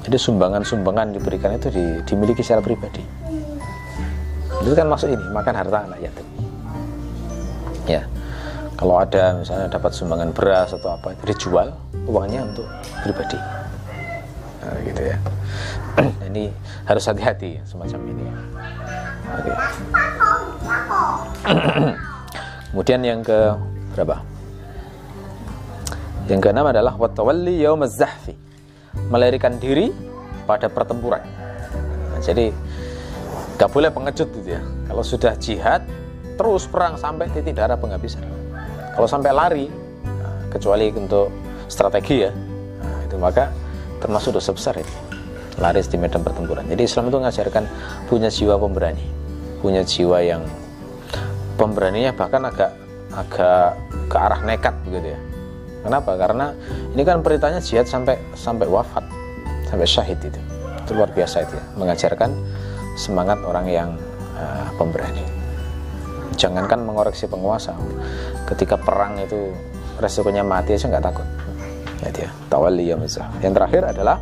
Jadi 0.04 0.16
sumbangan-sumbangan 0.20 1.16
diberikan 1.16 1.56
itu 1.56 1.72
di, 1.72 1.84
dimiliki 2.04 2.44
secara 2.44 2.60
pribadi. 2.60 3.00
Itu 4.60 4.76
kan 4.76 4.84
masuk 4.84 5.08
ini 5.08 5.24
makan 5.32 5.54
harta 5.56 5.78
anak 5.88 5.98
yatim. 6.04 6.26
Ya, 7.88 8.04
kalau 8.76 9.00
ada 9.00 9.40
misalnya 9.40 9.72
dapat 9.72 9.96
sumbangan 9.96 10.36
beras 10.36 10.76
atau 10.76 10.92
apa 10.92 11.16
itu 11.16 11.32
dijual 11.32 11.72
uangnya 12.04 12.44
untuk 12.44 12.68
pribadi. 13.00 13.40
Nah, 14.60 14.76
gitu 14.84 15.02
ya. 15.08 15.16
ini 16.28 16.52
harus 16.84 17.04
hati-hati 17.08 17.64
semacam 17.64 18.00
ini. 18.12 18.24
Oke. 19.34 19.52
Kemudian 22.74 23.00
yang 23.06 23.20
ke 23.22 23.54
berapa? 23.94 24.22
Yang 26.26 26.40
keenam 26.40 26.66
adalah 26.66 26.96
watawalli 26.96 27.62
yaumaz 27.62 28.00
zahfi. 28.00 28.34
Melarikan 29.12 29.60
diri 29.60 29.92
pada 30.48 30.72
pertempuran. 30.72 31.20
Nah, 32.10 32.20
jadi 32.24 32.54
gak 33.60 33.70
boleh 33.70 33.90
pengecut 33.92 34.28
gitu 34.32 34.56
ya. 34.56 34.62
Kalau 34.88 35.04
sudah 35.04 35.36
jihad 35.36 35.84
terus 36.34 36.66
perang 36.66 36.98
sampai 36.98 37.30
titik 37.30 37.54
darah 37.54 37.78
penghabisan. 37.78 38.24
Kalau 38.94 39.06
sampai 39.10 39.30
lari, 39.34 39.66
nah, 40.06 40.50
kecuali 40.50 40.90
untuk 40.94 41.30
strategi 41.66 42.26
ya, 42.26 42.30
nah, 42.82 42.98
itu 43.06 43.16
maka 43.18 43.50
termasuk 43.98 44.38
dosa 44.38 44.54
besar 44.54 44.74
itu 44.78 44.94
laris 45.58 45.86
di 45.86 45.96
medan 45.98 46.22
pertempuran. 46.22 46.66
Jadi 46.66 46.82
Islam 46.82 47.10
itu 47.10 47.16
mengajarkan 47.22 47.64
punya 48.10 48.30
jiwa 48.30 48.58
pemberani, 48.58 49.06
punya 49.64 49.80
jiwa 49.80 50.20
yang 50.20 50.44
pemberaninya 51.56 52.12
bahkan 52.12 52.44
agak 52.44 52.76
agak 53.16 53.80
ke 54.12 54.16
arah 54.20 54.40
nekat 54.44 54.76
begitu 54.84 55.16
ya. 55.16 55.20
Kenapa? 55.80 56.20
Karena 56.20 56.52
ini 56.92 57.00
kan 57.00 57.24
beritanya 57.24 57.64
jihad 57.64 57.88
sampai 57.88 58.20
sampai 58.36 58.68
wafat, 58.68 59.04
sampai 59.72 59.88
syahid 59.88 60.20
itu. 60.20 60.36
Itu 60.84 60.92
luar 60.92 61.08
biasa 61.16 61.48
itu 61.48 61.56
ya, 61.56 61.64
mengajarkan 61.80 62.28
semangat 63.00 63.40
orang 63.40 63.66
yang 63.72 63.88
uh, 64.36 64.68
pemberani. 64.76 65.24
Jangankan 66.36 66.84
mengoreksi 66.84 67.24
penguasa, 67.24 67.72
ketika 68.44 68.76
perang 68.76 69.16
itu 69.16 69.54
resikonya 69.96 70.44
mati 70.44 70.76
aja 70.76 70.92
nggak 70.92 71.04
takut. 71.04 71.28
Ya 72.04 72.10
dia, 72.12 72.28
tawalli 72.52 72.92
ya 72.92 73.00
Yang 73.40 73.52
terakhir 73.56 73.82
adalah 73.96 74.20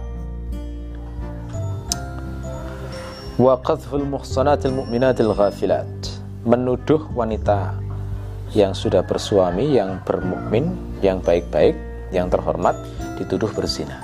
wa 3.40 3.57
qadhful 3.64 4.05
muhsanatil 4.05 4.77
mu'minatil 4.77 5.33
ghafilat 5.33 5.88
menuduh 6.45 7.01
wanita 7.16 7.73
yang 8.53 8.77
sudah 8.77 9.01
bersuami 9.01 9.73
yang 9.73 10.05
bermukmin 10.05 10.77
yang 11.01 11.16
baik-baik 11.25 11.73
yang 12.12 12.29
terhormat 12.29 12.77
dituduh 13.16 13.49
berzina. 13.57 13.97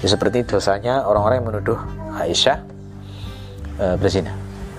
Ya, 0.00 0.08
seperti 0.08 0.48
dosanya 0.48 1.04
orang-orang 1.04 1.36
yang 1.44 1.48
menuduh 1.52 1.78
Aisyah 2.16 2.58
e, 3.76 3.86
berzina. 4.00 4.32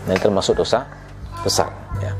Nah 0.09 0.17
itu 0.17 0.25
termasuk 0.25 0.57
dosa 0.57 0.89
besar 1.45 1.69
ya. 2.01 2.11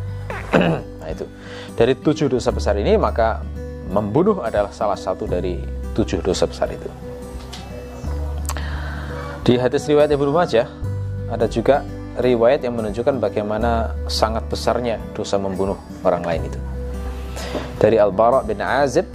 Nah 1.04 1.10
itu. 1.10 1.26
Dari 1.74 1.98
tujuh 1.98 2.30
dosa 2.30 2.54
besar 2.54 2.78
ini 2.78 2.96
maka 2.96 3.42
membunuh 3.90 4.46
adalah 4.46 4.70
salah 4.70 4.96
satu 4.96 5.26
dari 5.26 5.58
tujuh 5.98 6.22
dosa 6.22 6.46
besar 6.46 6.70
itu. 6.70 6.88
Di 9.44 9.60
hadis 9.60 9.84
riwayat 9.90 10.14
Ibnu 10.14 10.32
Majah 10.32 10.83
ada 11.32 11.46
juga 11.48 11.86
riwayat 12.20 12.62
yang 12.62 12.78
menunjukkan 12.78 13.18
bagaimana 13.18 13.96
sangat 14.06 14.46
besarnya 14.50 15.02
dosa 15.18 15.42
membunuh 15.42 15.78
orang 16.06 16.22
lain 16.22 16.42
itu. 16.50 16.60
Dari 17.82 17.98
Al-Bara 17.98 18.46
bin 18.46 18.62
Azib 18.62 19.10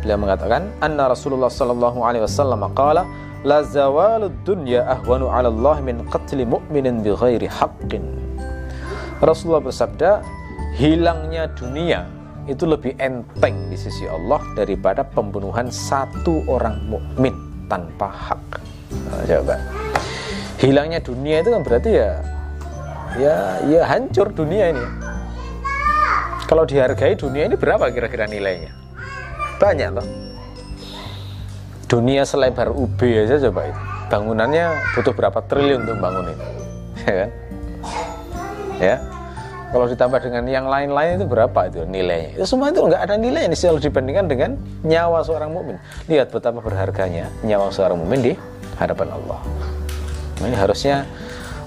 beliau 0.00 0.16
mengatakan 0.16 0.70
anna 0.80 1.10
Rasulullah 1.10 1.50
sallallahu 1.50 2.00
alaihi 2.06 2.24
wasallam 2.24 2.64
qala 2.72 3.04
la 3.44 3.62
zawalud 3.62 4.32
dunya 4.42 4.82
ahwanu 4.86 5.28
'ala 5.28 5.52
Allah 5.52 5.76
min 5.84 6.02
qatli 6.08 6.46
mu'minin 6.48 7.04
bighairi 7.04 7.46
haqqin. 7.50 8.02
Rasulullah 9.18 9.62
bersabda, 9.62 10.22
hilangnya 10.78 11.50
dunia 11.58 12.06
itu 12.48 12.64
lebih 12.64 12.96
enteng 12.96 13.68
di 13.68 13.76
sisi 13.76 14.08
Allah 14.08 14.40
daripada 14.56 15.04
pembunuhan 15.04 15.68
satu 15.68 16.46
orang 16.48 16.80
mukmin 16.88 17.34
tanpa 17.68 18.08
hak. 18.08 18.42
Nah, 18.88 19.20
coba 19.26 19.56
hilangnya 20.58 20.98
dunia 20.98 21.40
itu 21.40 21.50
kan 21.54 21.62
berarti 21.62 21.90
ya 21.94 22.10
ya 23.16 23.36
ya 23.66 23.80
hancur 23.86 24.34
dunia 24.34 24.74
ini. 24.74 24.84
Kalau 26.48 26.64
dihargai 26.64 27.14
dunia 27.14 27.46
ini 27.46 27.54
berapa 27.54 27.92
kira-kira 27.92 28.26
nilainya? 28.26 28.72
Banyak 29.58 29.90
loh 29.94 30.06
dunia 31.88 32.22
selebar 32.28 32.68
UB 32.68 33.00
aja 33.00 33.40
coba 33.48 33.72
itu. 33.72 33.80
Bangunannya 34.08 34.64
butuh 34.96 35.12
berapa 35.16 35.40
triliun 35.44 35.88
untuk 35.88 35.98
bangun 36.00 36.26
ini 36.32 36.46
ya 37.08 37.14
kan? 37.14 37.30
Ya. 38.78 38.96
Kalau 39.68 39.84
ditambah 39.84 40.20
dengan 40.24 40.48
yang 40.48 40.64
lain-lain 40.64 41.20
itu 41.20 41.26
berapa 41.28 41.68
itu 41.68 41.84
nilainya? 41.84 42.40
Itu 42.40 42.44
semua 42.48 42.72
itu 42.72 42.80
nggak 42.80 43.04
ada 43.04 43.20
nilainya 43.20 43.52
kalau 43.52 43.76
dibandingkan 43.76 44.24
dengan 44.24 44.50
nyawa 44.80 45.20
seorang 45.20 45.52
mukmin. 45.52 45.76
Lihat 46.08 46.32
betapa 46.32 46.64
berharganya 46.64 47.28
nyawa 47.44 47.68
seorang 47.68 48.00
mukmin 48.00 48.20
di 48.20 48.32
hadapan 48.80 49.12
Allah 49.12 49.40
Ini 50.38 50.54
harusnya 50.54 51.02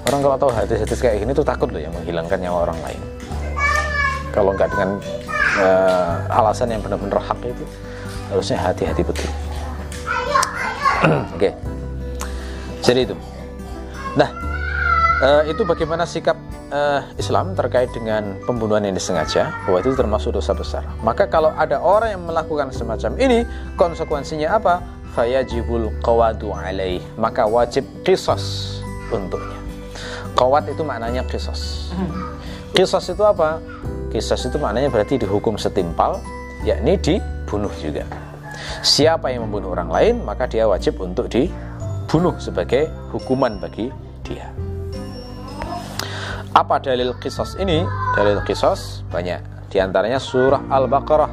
orang 0.07 0.19
kalau 0.24 0.38
tahu 0.39 0.51
hadis-hadis 0.55 0.99
kayak 0.99 1.22
gini 1.22 1.32
tuh 1.36 1.45
takut 1.45 1.69
loh 1.69 1.82
yang 1.82 1.91
menghilangkan 1.91 2.39
nyawa 2.39 2.72
orang 2.72 2.80
lain. 2.82 3.01
Kalau 4.32 4.55
nggak 4.55 4.72
dengan 4.72 4.89
uh, 5.59 6.39
alasan 6.39 6.72
yang 6.72 6.80
benar-benar 6.80 7.19
hak 7.19 7.43
itu, 7.43 7.65
harusnya 8.32 8.57
hati-hati 8.63 9.03
betul. 9.03 9.28
Oke, 11.01 11.49
okay. 11.49 11.53
jadi 12.80 13.09
itu. 13.09 13.15
Nah, 14.15 14.30
uh, 15.19 15.43
itu 15.49 15.65
bagaimana 15.65 16.05
sikap 16.05 16.38
uh, 16.69 17.01
Islam 17.17 17.57
terkait 17.57 17.89
dengan 17.91 18.38
pembunuhan 18.45 18.86
yang 18.86 18.95
disengaja, 18.95 19.51
bahwa 19.65 19.82
itu 19.82 19.97
termasuk 19.97 20.32
dosa 20.32 20.53
besar. 20.53 20.86
Maka 21.03 21.26
kalau 21.28 21.51
ada 21.57 21.82
orang 21.82 22.15
yang 22.15 22.24
melakukan 22.24 22.69
semacam 22.69 23.17
ini, 23.17 23.43
konsekuensinya 23.76 24.61
apa? 24.61 25.01
Fayajibul 25.14 25.91
qawadu 26.03 26.55
alaih 26.55 27.03
maka 27.20 27.43
wajib 27.47 27.84
kisos 28.03 28.80
untuknya 29.12 29.62
Kawat 30.41 30.72
itu 30.72 30.82
maknanya 30.82 31.22
kisos. 31.28 31.91
Kisos 32.72 33.05
itu 33.12 33.22
apa? 33.22 33.59
Kisos 34.09 34.41
itu 34.47 34.57
maknanya 34.57 34.89
berarti 34.89 35.20
dihukum 35.20 35.59
setimpal, 35.59 36.18
yakni 36.64 36.95
dibunuh 36.97 37.72
juga. 37.78 38.07
Siapa 38.82 39.30
yang 39.30 39.45
membunuh 39.45 39.76
orang 39.76 39.91
lain, 39.91 40.16
maka 40.24 40.47
dia 40.47 40.66
wajib 40.66 40.97
untuk 40.97 41.28
dibunuh 41.30 42.34
sebagai 42.39 42.88
hukuman 43.12 43.59
bagi 43.59 43.91
dia. 44.24 44.49
Apa 46.57 46.82
dalil 46.82 47.16
kisos 47.22 47.55
ini? 47.59 47.84
Dalil 48.16 48.41
kisos 48.43 49.05
banyak. 49.14 49.70
Di 49.72 49.80
antaranya 49.80 50.20
surah 50.20 50.68
Al-Baqarah 50.68 51.32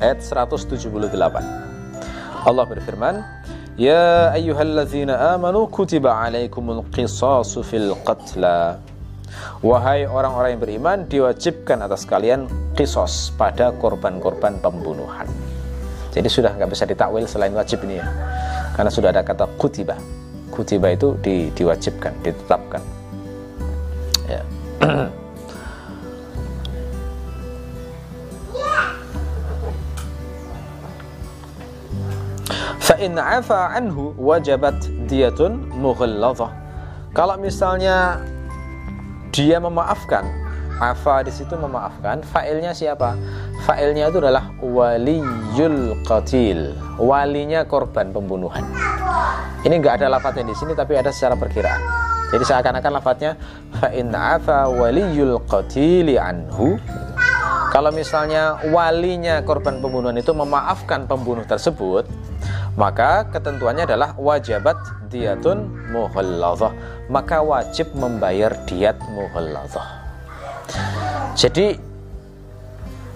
ayat 0.00 0.22
178. 0.22 1.63
Allah 2.44 2.64
berfirman, 2.68 3.24
Ya 3.74 4.30
ayyuhalladzina 4.30 5.34
amanu 5.34 5.66
kutiba 5.66 6.14
alaikumul 6.14 6.84
qisasu 6.94 7.64
fil 7.64 7.96
qatla. 8.06 8.78
Wahai 9.64 10.06
orang-orang 10.06 10.54
yang 10.54 10.62
beriman, 10.62 10.98
diwajibkan 11.10 11.82
atas 11.82 12.06
kalian 12.06 12.46
kisos 12.78 13.34
pada 13.34 13.74
korban-korban 13.74 14.62
pembunuhan. 14.62 15.26
Jadi 16.14 16.28
sudah 16.30 16.54
nggak 16.54 16.70
bisa 16.70 16.86
ditakwil 16.86 17.26
selain 17.26 17.50
wajib 17.50 17.82
ini 17.82 17.98
ya. 17.98 18.06
Karena 18.78 18.92
sudah 18.92 19.10
ada 19.10 19.26
kata 19.26 19.50
kutiba. 19.58 19.98
Kutiba 20.54 20.94
itu 20.94 21.18
di, 21.18 21.50
diwajibkan, 21.50 22.14
ditetapkan. 22.22 22.82
Ya. 24.30 24.42
Fa'in 32.84 33.16
afa 33.16 33.72
anhu 33.72 34.12
wajabat 34.20 34.76
diyatun 35.08 35.72
mughalladhah. 35.72 36.52
Kalau 37.16 37.40
misalnya 37.40 38.20
dia 39.32 39.56
memaafkan, 39.56 40.28
afa 40.84 41.24
di 41.24 41.32
situ 41.32 41.56
memaafkan, 41.56 42.20
fa'ilnya 42.20 42.76
siapa? 42.76 43.16
Fa'ilnya 43.64 44.12
itu 44.12 44.20
adalah 44.20 44.52
waliyul 44.60 45.96
qatil, 46.04 46.76
walinya 47.00 47.64
korban 47.64 48.12
pembunuhan. 48.12 48.68
Ini 49.64 49.80
enggak 49.80 50.04
ada 50.04 50.20
lafadznya 50.20 50.44
di 50.44 50.52
sini 50.52 50.76
tapi 50.76 51.00
ada 51.00 51.08
secara 51.08 51.40
perkiraan. 51.40 51.80
Jadi 52.36 52.44
seakan-akan 52.44 52.92
lafadznya 53.00 53.32
fa'in 53.80 54.12
afa 54.12 54.68
waliyul 54.68 55.40
qatili 55.48 56.20
anhu 56.20 56.76
kalau 57.74 57.90
misalnya 57.90 58.60
walinya 58.70 59.42
korban 59.42 59.82
pembunuhan 59.82 60.14
itu 60.14 60.30
memaafkan 60.30 61.10
pembunuh 61.10 61.42
tersebut, 61.42 62.06
maka 62.74 63.26
ketentuannya 63.30 63.86
adalah 63.86 64.18
wajabat 64.18 65.08
diatun 65.10 65.70
muhalladhah. 65.94 66.74
Maka 67.06 67.38
wajib 67.44 67.94
membayar 67.94 68.50
diat 68.66 68.98
muhalladhah. 69.14 69.86
Jadi 71.38 71.78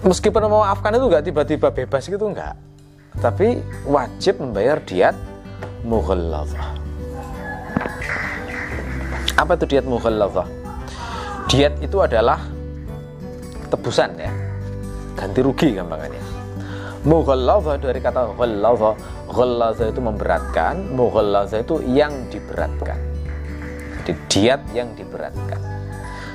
meskipun 0.05 0.47
memaafkan 0.47 0.95
itu 0.95 1.05
enggak 1.11 1.23
tiba-tiba 1.27 1.67
bebas 1.75 2.03
gitu 2.07 2.25
enggak. 2.31 2.55
Tapi 3.19 3.59
wajib 3.83 4.39
membayar 4.39 4.79
diat 4.79 5.15
muhalladhah. 5.83 6.79
Apa 9.35 9.55
itu 9.59 9.65
diat 9.75 9.85
muhalladhah? 9.87 10.47
Diat 11.49 11.73
itu 11.83 11.97
adalah 11.99 12.39
tebusan 13.69 14.17
ya 14.17 14.31
ganti 15.13 15.39
rugi 15.45 15.77
gampangannya 15.77 16.28
mughalladha 17.07 17.79
dari 17.79 17.99
kata 18.03 18.35
ghalladha 18.35 18.91
ghalladha 19.31 19.83
itu 19.87 20.01
memberatkan 20.03 20.75
mughalladha 20.91 21.63
itu 21.63 21.79
yang 21.87 22.11
diberatkan. 22.27 22.99
Jadi 24.03 24.11
diat 24.27 24.61
yang 24.75 24.91
diberatkan. 24.97 25.59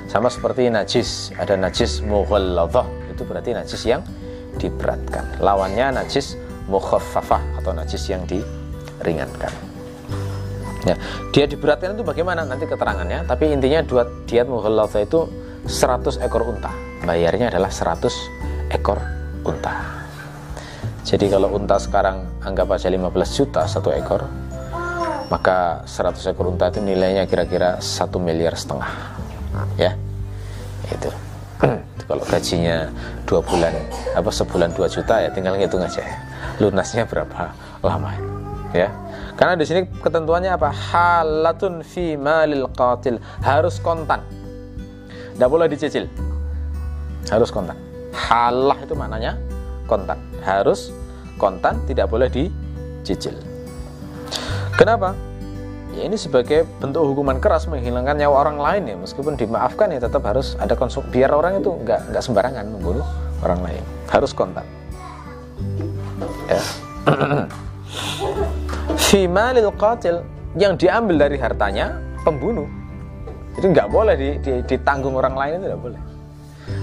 Sama 0.09 0.31
seperti 0.31 0.71
najis 0.71 1.35
ada 1.37 1.59
najis 1.59 2.01
mughalladha 2.01 2.87
itu 3.11 3.27
berarti 3.27 3.53
najis 3.53 3.83
yang 3.85 4.01
diberatkan. 4.57 5.43
Lawannya 5.43 6.01
najis 6.01 6.39
mukhaffafah 6.71 7.61
atau 7.61 7.77
najis 7.77 8.09
yang 8.09 8.25
diringankan. 8.25 9.53
Ya 10.85 10.97
dia 11.33 11.45
diberatkan 11.49 11.97
itu 11.97 12.05
bagaimana? 12.05 12.45
Nanti 12.45 12.65
keterangannya 12.65 13.29
tapi 13.29 13.53
intinya 13.53 13.85
dua 13.85 14.09
diat 14.25 14.49
mughalladha 14.49 15.01
itu 15.03 15.29
100 15.65 16.21
ekor 16.21 16.45
unta. 16.45 16.73
Bayarnya 17.05 17.53
adalah 17.53 17.73
100 17.73 18.09
ekor 18.73 19.01
unta. 19.45 20.04
Jadi 21.05 21.29
kalau 21.29 21.53
unta 21.53 21.77
sekarang 21.77 22.25
anggap 22.41 22.73
aja 22.73 22.89
15 22.89 23.13
juta 23.37 23.69
satu 23.69 23.93
ekor, 23.93 24.25
maka 25.29 25.85
100 25.85 26.33
ekor 26.33 26.49
unta 26.49 26.73
itu 26.73 26.81
nilainya 26.81 27.29
kira-kira 27.29 27.77
satu 27.79 28.17
miliar 28.17 28.57
setengah. 28.57 28.89
Ya, 29.77 29.93
itu. 30.89 31.13
kalau 32.09 32.25
gajinya 32.25 32.89
dua 33.29 33.41
bulan, 33.45 33.73
apa 34.17 34.29
sebulan 34.33 34.73
2 34.73 34.85
juta 34.89 35.15
ya 35.21 35.29
tinggal 35.29 35.61
ngitung 35.61 35.85
aja. 35.85 36.01
Lunasnya 36.57 37.05
berapa 37.05 37.53
lama? 37.85 38.11
Ya, 38.75 38.91
karena 39.39 39.55
di 39.55 39.65
sini 39.69 39.87
ketentuannya 39.87 40.57
apa? 40.57 40.73
Halatun 40.73 41.85
fi 41.87 42.17
malil 42.17 42.67
qatil 42.75 43.21
harus 43.45 43.77
kontan. 43.79 44.25
Tidak 45.37 45.49
boleh 45.53 45.69
dicicil. 45.69 46.09
Harus 47.29 47.53
kontan 47.53 47.95
halah 48.15 48.79
itu 48.79 48.95
maknanya 48.95 49.35
kontan 49.91 50.17
harus 50.45 50.93
kontan 51.41 51.81
tidak 51.89 52.13
boleh 52.13 52.29
dicicil 52.29 53.35
kenapa? 54.77 55.17
Ya 55.95 56.11
ini 56.11 56.19
sebagai 56.19 56.67
bentuk 56.83 57.07
hukuman 57.07 57.39
keras 57.39 57.71
menghilangkan 57.71 58.19
nyawa 58.19 58.51
orang 58.51 58.59
lain 58.59 58.83
ya. 58.91 58.97
Meskipun 58.99 59.39
dimaafkan 59.39 59.95
ya 59.95 60.03
tetap 60.03 60.27
harus 60.27 60.59
ada 60.59 60.75
konsum 60.75 61.07
biar 61.07 61.31
orang 61.31 61.63
itu 61.63 61.71
nggak 61.71 62.11
nggak 62.11 62.23
sembarangan 62.23 62.67
membunuh 62.67 63.07
orang 63.47 63.63
lain. 63.63 63.83
Harus 64.11 64.35
kontan. 64.35 64.67
Ya. 66.51 66.61
Fimalil 69.07 69.71
qatil 69.79 70.27
yang 70.59 70.75
diambil 70.75 71.31
dari 71.31 71.39
hartanya 71.39 71.95
pembunuh. 72.27 72.67
Jadi 73.55 73.71
nggak 73.71 73.87
boleh 73.87 74.15
ditanggung 74.67 75.15
orang 75.15 75.39
lain 75.39 75.63
itu 75.63 75.67
tidak 75.71 75.81
boleh. 75.81 76.01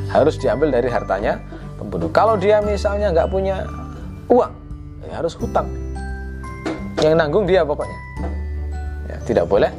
Harus 0.07 0.39
diambil 0.39 0.71
dari 0.71 0.87
hartanya 0.87 1.43
pembunuh. 1.81 2.09
Kalau 2.13 2.37
dia 2.37 2.61
misalnya 2.61 3.09
nggak 3.09 3.29
punya 3.33 3.65
uang, 4.29 4.53
ya 5.09 5.13
harus 5.17 5.33
hutang. 5.33 5.65
Yang 7.01 7.17
nanggung 7.17 7.49
dia 7.49 7.65
pokoknya. 7.65 7.97
Ya, 9.09 9.17
tidak 9.25 9.49
boleh 9.49 9.73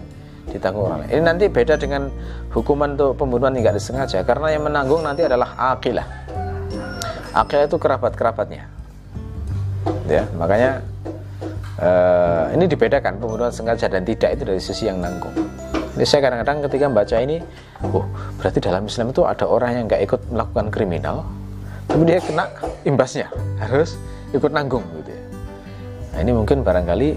ditanggung 0.50 0.90
orang 0.90 1.06
lain. 1.06 1.10
Ini 1.14 1.22
nanti 1.22 1.44
beda 1.46 1.78
dengan 1.78 2.10
hukuman 2.50 2.98
untuk 2.98 3.14
pembunuhan 3.14 3.54
yang 3.54 3.70
nggak 3.70 3.76
disengaja, 3.78 4.26
karena 4.26 4.50
yang 4.50 4.66
menanggung 4.66 5.00
nanti 5.00 5.22
adalah 5.22 5.54
akilah. 5.56 6.04
Akilah 7.32 7.64
itu 7.64 7.78
kerabat-kerabatnya. 7.78 8.68
Ya, 10.10 10.26
makanya 10.36 10.82
uh, 11.80 12.52
ini 12.52 12.68
dibedakan 12.68 13.16
pembunuhan 13.22 13.54
sengaja 13.54 13.88
dan 13.88 14.04
tidak 14.04 14.36
itu 14.36 14.42
dari 14.44 14.60
sisi 14.60 14.90
yang 14.90 15.00
nanggung. 15.00 15.32
Jadi 15.96 16.06
saya 16.08 16.20
kadang-kadang 16.28 16.58
ketika 16.68 16.84
membaca 16.88 17.16
ini, 17.22 17.36
oh 17.86 18.04
berarti 18.36 18.58
dalam 18.60 18.84
Islam 18.84 19.14
itu 19.14 19.22
ada 19.24 19.44
orang 19.48 19.70
yang 19.78 19.84
nggak 19.88 20.02
ikut 20.04 20.20
melakukan 20.28 20.66
kriminal, 20.68 21.24
tapi 21.92 22.08
dia 22.08 22.24
kena 22.24 22.48
imbasnya, 22.88 23.28
harus 23.60 24.00
ikut 24.32 24.48
nanggung 24.48 24.80
gitu 24.96 25.12
ya. 25.12 25.24
Nah 26.16 26.18
ini 26.24 26.32
mungkin 26.32 26.64
barangkali 26.64 27.08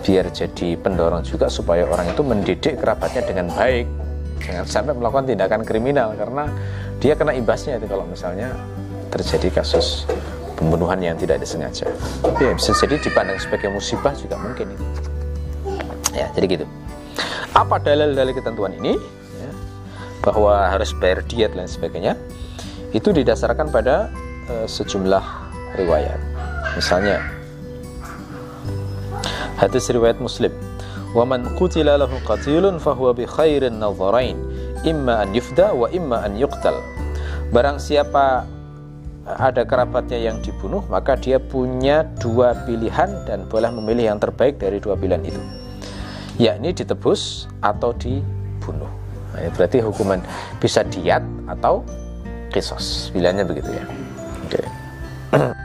biar 0.00 0.32
jadi 0.32 0.80
pendorong 0.80 1.20
juga 1.28 1.52
supaya 1.52 1.84
orang 1.84 2.08
itu 2.08 2.24
mendidik 2.24 2.80
kerabatnya 2.80 3.20
dengan 3.28 3.52
baik, 3.52 3.84
jangan 4.40 4.64
sampai 4.64 4.96
melakukan 4.96 5.28
tindakan 5.28 5.60
kriminal 5.60 6.16
karena 6.16 6.48
dia 7.04 7.12
kena 7.12 7.36
imbasnya 7.36 7.76
itu 7.76 7.84
kalau 7.84 8.08
misalnya 8.08 8.56
terjadi 9.12 9.60
kasus 9.60 10.08
pembunuhan 10.56 10.96
yang 11.04 11.20
tidak 11.20 11.44
disengaja. 11.44 11.84
Ya, 12.40 12.56
bisa 12.56 12.72
jadi 12.72 12.96
dipandang 12.96 13.36
sebagai 13.44 13.68
musibah 13.68 14.16
juga 14.16 14.40
mungkin 14.40 14.72
itu. 14.72 14.84
Ya, 16.16 16.32
jadi 16.32 16.46
gitu. 16.48 16.66
Apa 17.52 17.76
dalil 17.76 18.16
dari 18.16 18.32
ketentuan 18.32 18.72
ini? 18.72 18.96
Ya, 19.36 19.50
bahwa 20.24 20.72
harus 20.72 20.96
bayar 20.96 21.20
diet 21.28 21.52
dan 21.52 21.68
sebagainya. 21.68 22.16
Itu 22.92 23.10
didasarkan 23.12 23.72
pada 23.72 24.12
uh, 24.52 24.68
sejumlah 24.68 25.24
riwayat. 25.80 26.20
Misalnya 26.76 27.20
hadis 29.56 29.88
riwayat 29.88 30.20
Muslim, 30.20 30.52
"Wa 31.16 31.24
man 31.24 31.56
qutila 31.56 31.96
lahu 31.96 32.20
qatilun 32.24 32.76
fahuwa 32.80 33.16
bi 33.16 33.24
khairin 33.24 33.80
nadharain, 33.80 34.36
imma 34.84 35.24
an 35.24 35.32
yufda 35.32 35.72
wa 35.72 35.88
imma 35.88 36.24
an 36.24 36.36
yuqtal." 36.36 36.76
Barang 37.52 37.76
siapa 37.80 38.48
ada 39.24 39.62
kerabatnya 39.62 40.18
yang 40.18 40.40
dibunuh, 40.40 40.84
maka 40.88 41.16
dia 41.16 41.38
punya 41.38 42.04
dua 42.20 42.56
pilihan 42.64 43.24
dan 43.28 43.44
boleh 43.48 43.70
memilih 43.72 44.16
yang 44.16 44.18
terbaik 44.20 44.56
dari 44.60 44.80
dua 44.80 44.96
pilihan 44.96 45.20
itu 45.24 45.42
yakni 46.40 46.72
ditebus 46.72 47.50
atau 47.60 47.92
dibunuh. 47.96 48.88
Nah, 49.32 49.38
ini 49.40 49.50
berarti 49.52 49.78
hukuman 49.80 50.20
bisa 50.60 50.84
diat 50.84 51.24
atau 51.48 51.84
kisos 52.52 53.08
bilangnya 53.16 53.48
begitu 53.48 53.72
ya 53.72 53.84
oke 54.44 54.60
okay. 54.60 54.66